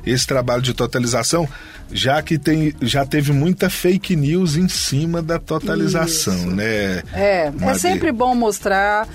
esse 0.06 0.26
trabalho 0.26 0.62
de 0.62 0.72
totalização, 0.72 1.48
já 1.92 2.22
que 2.22 2.38
tem, 2.38 2.72
já 2.80 3.04
teve 3.04 3.32
muita 3.32 3.68
fake 3.68 4.14
news 4.14 4.56
em 4.56 4.68
cima 4.68 5.20
da 5.20 5.38
totalização, 5.38 6.36
Isso. 6.36 6.50
né? 6.50 7.02
É, 7.12 7.52
é 7.60 7.74
sempre 7.74 8.12
bom 8.12 8.34
mostrar 8.34 9.08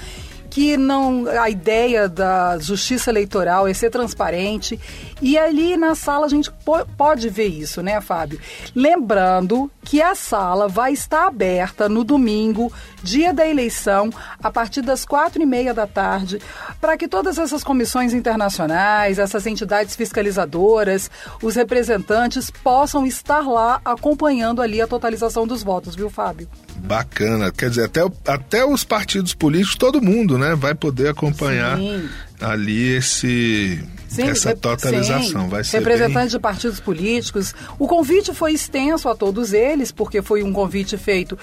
que 0.49 0.75
não 0.75 1.27
a 1.27 1.49
ideia 1.49 2.09
da 2.09 2.59
justiça 2.59 3.09
eleitoral 3.09 3.67
é 3.69 3.73
ser 3.73 3.89
transparente 3.89 4.77
e 5.21 5.37
ali 5.37 5.77
na 5.77 5.93
sala 5.93 6.25
a 6.25 6.29
gente 6.29 6.51
pode 6.97 7.29
ver 7.29 7.47
isso, 7.47 7.81
né, 7.81 8.01
Fábio? 8.01 8.39
Lembrando 8.75 9.69
que 9.83 10.01
a 10.01 10.15
sala 10.15 10.67
vai 10.67 10.93
estar 10.93 11.27
aberta 11.27 11.87
no 11.87 12.03
domingo, 12.03 12.71
dia 13.03 13.33
da 13.33 13.47
eleição, 13.47 14.09
a 14.41 14.51
partir 14.51 14.81
das 14.81 15.05
quatro 15.05 15.41
e 15.41 15.45
meia 15.45 15.73
da 15.73 15.85
tarde, 15.85 16.39
para 16.79 16.97
que 16.97 17.07
todas 17.07 17.37
essas 17.37 17.63
comissões 17.63 18.13
internacionais, 18.13 19.19
essas 19.19 19.45
entidades 19.45 19.95
fiscalizadoras, 19.95 21.09
os 21.41 21.55
representantes 21.55 22.49
possam 22.49 23.05
estar 23.05 23.41
lá 23.41 23.79
acompanhando 23.85 24.61
ali 24.61 24.81
a 24.81 24.87
totalização 24.87 25.45
dos 25.45 25.63
votos, 25.63 25.95
viu, 25.95 26.09
Fábio? 26.09 26.47
Bacana. 26.77 27.51
Quer 27.51 27.69
dizer, 27.69 27.85
até, 27.85 28.01
até 28.27 28.65
os 28.65 28.83
partidos 28.83 29.33
políticos, 29.33 29.75
todo 29.75 30.01
mundo, 30.01 30.37
né, 30.37 30.55
vai 30.55 30.73
poder 30.73 31.09
acompanhar 31.09 31.77
Sim. 31.77 32.09
ali 32.39 32.95
esse 32.95 33.83
Sim, 34.11 34.23
essa 34.23 34.53
totalização. 34.53 35.43
Sim. 35.43 35.47
Vai 35.47 35.63
ser 35.63 35.77
Representantes 35.77 36.33
bem... 36.33 36.37
de 36.37 36.39
partidos 36.39 36.79
políticos. 36.81 37.55
O 37.79 37.87
convite 37.87 38.33
foi 38.33 38.51
extenso 38.51 39.07
a 39.07 39.15
todos 39.15 39.53
eles, 39.53 39.89
porque 39.89 40.21
foi 40.21 40.43
um 40.43 40.51
convite 40.51 40.97
feito 40.97 41.39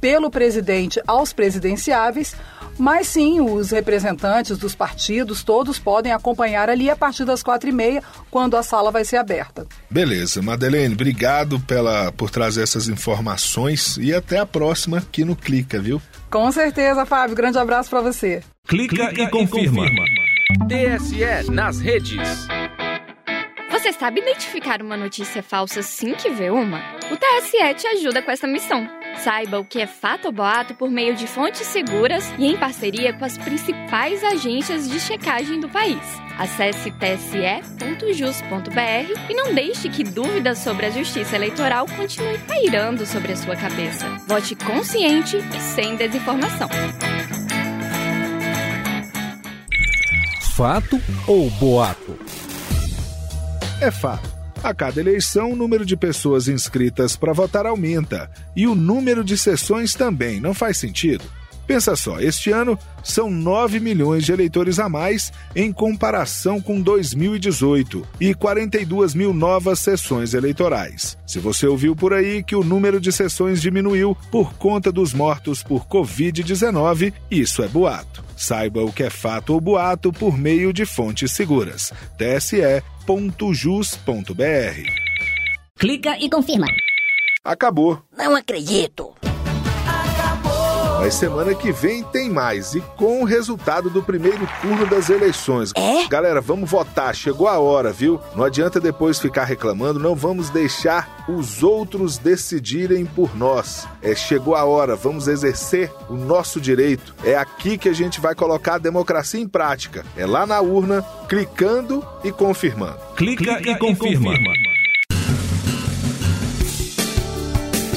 pelo 0.00 0.28
presidente 0.28 1.00
aos 1.06 1.32
presidenciáveis. 1.32 2.34
Mas 2.76 3.06
sim, 3.06 3.40
os 3.40 3.70
representantes 3.70 4.58
dos 4.58 4.74
partidos, 4.74 5.44
todos 5.44 5.78
podem 5.78 6.12
acompanhar 6.12 6.68
ali 6.68 6.90
a 6.90 6.96
partir 6.96 7.24
das 7.24 7.42
quatro 7.42 7.68
e 7.68 7.72
meia, 7.72 8.02
quando 8.30 8.56
a 8.56 8.62
sala 8.64 8.90
vai 8.90 9.04
ser 9.04 9.16
aberta. 9.16 9.66
Beleza, 9.88 10.42
Madeleine, 10.42 10.94
obrigado 10.94 11.60
pela, 11.60 12.10
por 12.12 12.30
trazer 12.30 12.62
essas 12.62 12.88
informações 12.88 13.96
e 13.96 14.12
até 14.12 14.38
a 14.38 14.46
próxima 14.46 14.98
aqui 14.98 15.24
no 15.24 15.36
Clica, 15.36 15.80
viu? 15.80 16.02
Com 16.30 16.50
certeza, 16.50 17.06
Fábio. 17.06 17.36
Grande 17.36 17.58
abraço 17.58 17.90
para 17.90 18.00
você. 18.00 18.42
Clica, 18.66 19.08
Clica 19.08 19.22
e, 19.22 19.30
confirma. 19.30 19.86
e 19.86 19.88
confirma. 19.88 20.37
TSE 20.48 21.50
nas 21.50 21.78
redes. 21.78 22.48
Você 23.70 23.92
sabe 23.92 24.22
identificar 24.22 24.80
uma 24.80 24.96
notícia 24.96 25.42
falsa 25.42 25.80
assim 25.80 26.14
que 26.14 26.30
vê 26.30 26.48
uma? 26.48 26.78
O 27.12 27.16
TSE 27.18 27.74
te 27.74 27.86
ajuda 27.86 28.22
com 28.22 28.30
essa 28.30 28.46
missão. 28.46 28.88
Saiba 29.18 29.60
o 29.60 29.64
que 29.64 29.78
é 29.78 29.86
fato 29.86 30.24
ou 30.24 30.32
boato 30.32 30.74
por 30.74 30.90
meio 30.90 31.14
de 31.14 31.26
fontes 31.26 31.66
seguras 31.66 32.32
e 32.38 32.46
em 32.46 32.56
parceria 32.56 33.12
com 33.12 33.26
as 33.26 33.36
principais 33.36 34.24
agências 34.24 34.88
de 34.88 34.98
checagem 34.98 35.60
do 35.60 35.68
país. 35.68 36.00
Acesse 36.38 36.90
tse.jus.br 36.92 37.60
e 39.28 39.34
não 39.34 39.52
deixe 39.52 39.90
que 39.90 40.02
dúvidas 40.02 40.60
sobre 40.60 40.86
a 40.86 40.90
justiça 40.90 41.36
eleitoral 41.36 41.84
continue 41.94 42.38
pairando 42.38 43.04
sobre 43.04 43.32
a 43.32 43.36
sua 43.36 43.54
cabeça. 43.54 44.08
Vote 44.26 44.56
consciente 44.56 45.36
e 45.36 45.60
sem 45.60 45.94
desinformação. 45.96 46.70
Fato 50.58 51.00
ou 51.28 51.48
boato? 51.50 52.18
É 53.80 53.92
fato. 53.92 54.28
A 54.60 54.74
cada 54.74 54.98
eleição, 54.98 55.52
o 55.52 55.56
número 55.56 55.86
de 55.86 55.96
pessoas 55.96 56.48
inscritas 56.48 57.14
para 57.14 57.32
votar 57.32 57.64
aumenta 57.64 58.28
e 58.56 58.66
o 58.66 58.74
número 58.74 59.22
de 59.22 59.38
sessões 59.38 59.94
também. 59.94 60.40
Não 60.40 60.52
faz 60.52 60.76
sentido? 60.76 61.22
Pensa 61.68 61.94
só, 61.94 62.18
este 62.18 62.50
ano 62.50 62.78
são 63.04 63.30
9 63.30 63.78
milhões 63.78 64.24
de 64.24 64.32
eleitores 64.32 64.78
a 64.78 64.88
mais 64.88 65.30
em 65.54 65.70
comparação 65.70 66.62
com 66.62 66.80
2018 66.80 68.08
e 68.18 68.32
42 68.32 69.14
mil 69.14 69.34
novas 69.34 69.78
sessões 69.78 70.32
eleitorais. 70.32 71.18
Se 71.26 71.38
você 71.38 71.66
ouviu 71.66 71.94
por 71.94 72.14
aí 72.14 72.42
que 72.42 72.56
o 72.56 72.64
número 72.64 72.98
de 72.98 73.12
sessões 73.12 73.60
diminuiu 73.60 74.16
por 74.30 74.54
conta 74.54 74.90
dos 74.90 75.12
mortos 75.12 75.62
por 75.62 75.86
Covid-19, 75.86 77.12
isso 77.30 77.62
é 77.62 77.68
boato. 77.68 78.24
Saiba 78.34 78.82
o 78.82 78.90
que 78.90 79.02
é 79.02 79.10
fato 79.10 79.52
ou 79.52 79.60
boato 79.60 80.10
por 80.10 80.38
meio 80.38 80.72
de 80.72 80.86
fontes 80.86 81.32
seguras. 81.32 81.92
tse.jus.br. 82.16 82.82
Clica 85.78 86.18
e 86.18 86.30
confirma. 86.30 86.66
Acabou. 87.44 88.02
Não 88.16 88.34
acredito. 88.34 89.14
Mas 91.00 91.14
semana 91.14 91.54
que 91.54 91.70
vem 91.70 92.02
tem 92.02 92.28
mais 92.28 92.74
e 92.74 92.80
com 92.96 93.22
o 93.22 93.24
resultado 93.24 93.88
do 93.88 94.02
primeiro 94.02 94.46
turno 94.60 94.84
das 94.84 95.08
eleições. 95.08 95.72
É? 95.76 96.06
Galera, 96.08 96.40
vamos 96.40 96.68
votar, 96.68 97.14
chegou 97.14 97.46
a 97.46 97.58
hora, 97.58 97.92
viu? 97.92 98.20
Não 98.34 98.44
adianta 98.44 98.80
depois 98.80 99.18
ficar 99.20 99.44
reclamando, 99.44 100.00
não 100.00 100.16
vamos 100.16 100.50
deixar 100.50 101.24
os 101.28 101.62
outros 101.62 102.18
decidirem 102.18 103.06
por 103.06 103.36
nós. 103.36 103.86
É, 104.02 104.14
chegou 104.14 104.56
a 104.56 104.64
hora, 104.64 104.96
vamos 104.96 105.28
exercer 105.28 105.90
o 106.10 106.14
nosso 106.14 106.60
direito. 106.60 107.14
É 107.22 107.36
aqui 107.36 107.78
que 107.78 107.88
a 107.88 107.94
gente 107.94 108.20
vai 108.20 108.34
colocar 108.34 108.74
a 108.74 108.78
democracia 108.78 109.40
em 109.40 109.46
prática. 109.48 110.04
É 110.16 110.26
lá 110.26 110.46
na 110.46 110.60
urna, 110.60 111.02
clicando 111.28 112.04
e 112.24 112.32
confirmando. 112.32 112.98
Clica, 113.16 113.44
Clica 113.44 113.70
e, 113.70 113.78
confirma. 113.78 114.34
e 114.34 114.36
confirma. 114.36 114.67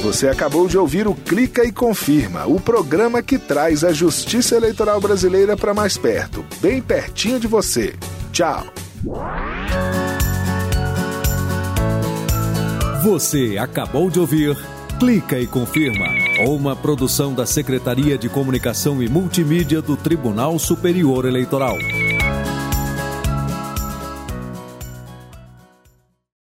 Você 0.01 0.27
acabou 0.27 0.67
de 0.67 0.79
ouvir 0.79 1.07
o 1.07 1.13
Clica 1.13 1.63
e 1.63 1.71
Confirma, 1.71 2.47
o 2.47 2.59
programa 2.59 3.21
que 3.21 3.37
traz 3.37 3.83
a 3.83 3.93
justiça 3.93 4.55
eleitoral 4.55 4.99
brasileira 4.99 5.55
para 5.55 5.75
mais 5.75 5.95
perto, 5.95 6.43
bem 6.59 6.81
pertinho 6.81 7.39
de 7.39 7.45
você. 7.45 7.93
Tchau. 8.31 8.65
Você 13.03 13.57
acabou 13.59 14.09
de 14.09 14.19
ouvir 14.19 14.57
Clica 14.99 15.37
e 15.37 15.45
Confirma, 15.45 16.07
uma 16.47 16.75
produção 16.75 17.33
da 17.35 17.45
Secretaria 17.45 18.17
de 18.17 18.27
Comunicação 18.27 19.03
e 19.03 19.07
Multimídia 19.07 19.83
do 19.83 19.95
Tribunal 19.95 20.57
Superior 20.57 21.25
Eleitoral. 21.25 21.77